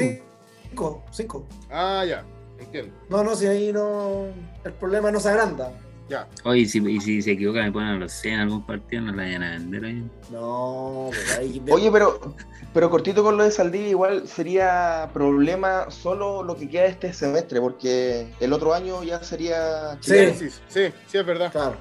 [0.68, 1.47] Cinco, cinco.
[1.70, 2.24] Ah, ya,
[2.59, 2.95] entiendo.
[3.11, 4.26] No, no, si ahí no.
[4.64, 5.72] El problema no se agranda.
[6.09, 6.28] Ya.
[6.44, 9.03] Oye, y si, y si se equivoca, me ponen a los 100 en algún partido,
[9.03, 10.10] no la vayan a vender ahí.
[10.31, 11.62] No, pero ahí.
[11.70, 12.35] Oye, pero,
[12.74, 17.60] pero cortito con lo de Saldivia, igual sería problema solo lo que queda este semestre,
[17.60, 20.10] porque el otro año ya sería Sí.
[20.12, 20.35] chileno.
[20.39, 21.51] Sí, sí, sí, es verdad.
[21.52, 21.77] Claro.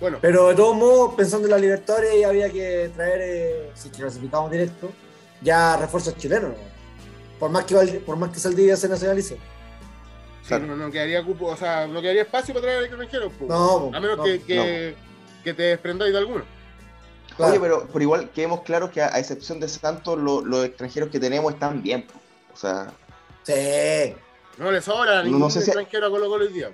[0.00, 3.88] Bueno, Pero de todos modos, pensando en la Libertadores, ya había que traer, eh, si
[3.88, 4.90] clasificamos directo,
[5.40, 6.50] ya refuerzos chilenos.
[6.50, 6.72] ¿no?
[7.38, 9.38] Por más que por más que Saldivia se nacionalice.
[10.48, 10.66] Claro.
[10.66, 14.00] no, no quedaría cupo, o sea, no quedaría espacio para traer extranjeros, po, No, a
[14.00, 14.94] menos no, que, que,
[15.44, 16.44] que te desprendáis de alguno.
[17.36, 17.52] Claro.
[17.52, 21.08] Oye, pero, pero igual quedemos claros que a, a excepción de Santos, lo- los extranjeros
[21.10, 22.06] que tenemos están bien.
[22.52, 22.92] O sea,
[23.44, 24.14] Sí.
[24.58, 26.70] No le sobra ningún no sé si- extranjero a Colo Colo hoy día.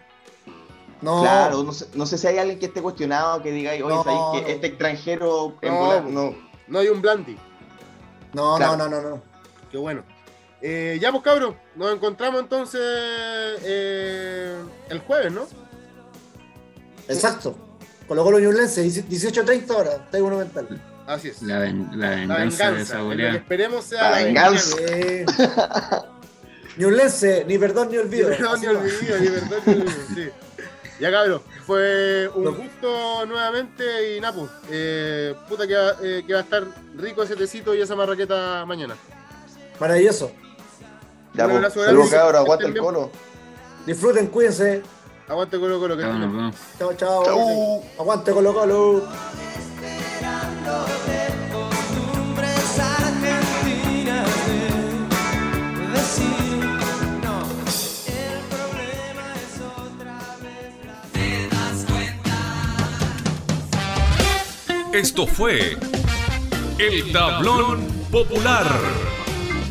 [1.01, 1.23] No.
[1.23, 4.03] claro, no sé, no sé si hay alguien que esté cuestionado, que diga, oye, No,
[4.03, 4.49] ¿sabéis que no.
[4.49, 6.03] este extranjero en po.
[6.11, 6.35] no.
[6.67, 7.37] No hay un Blandi.
[8.33, 8.77] No, Claro.
[8.77, 9.23] no, no, no, no.
[9.71, 10.03] Qué bueno.
[10.61, 14.57] Eh, ya pues cabros, nos encontramos entonces eh,
[14.89, 15.47] el jueves, ¿no?
[17.09, 17.57] Exacto.
[18.07, 20.67] Colo Colo Ñublense, 18.30 horas, está monumental.
[21.07, 21.43] Así es.
[21.43, 24.77] La, ven- la La venganza, de esa que esperemos sea La la, venganza.
[24.77, 26.07] venganza.
[26.77, 28.29] Ñublense, ni perdón ni Ni olvido.
[28.29, 30.29] perdón Así ni olvido, ni perdón ni olvido, sí.
[31.01, 32.53] Ya cabros, fue un No.
[32.55, 36.65] gusto nuevamente y Napo, eh, puta que va, eh, que va a estar
[36.97, 38.97] rico ese tecito y esa marraqueta mañana.
[39.79, 40.33] Maravilloso.
[41.39, 42.33] Ya, Un abrazo saludos grande.
[42.33, 43.11] Que aguanta el colo.
[43.87, 44.83] Disfruten, cuídense.
[45.29, 45.97] Aguante Colo Colo.
[45.97, 46.55] que Chao, vemos.
[46.79, 47.25] Chao, chao.
[47.25, 47.85] Chau.
[48.01, 49.03] Aguante Colo Colo.
[51.53, 54.61] costumbres argentinas de
[55.93, 56.59] decir
[57.23, 57.37] no.
[58.07, 62.37] El problema es otra vez la te das cuenta.
[64.99, 65.77] Esto fue
[66.79, 68.67] El Tablón Popular.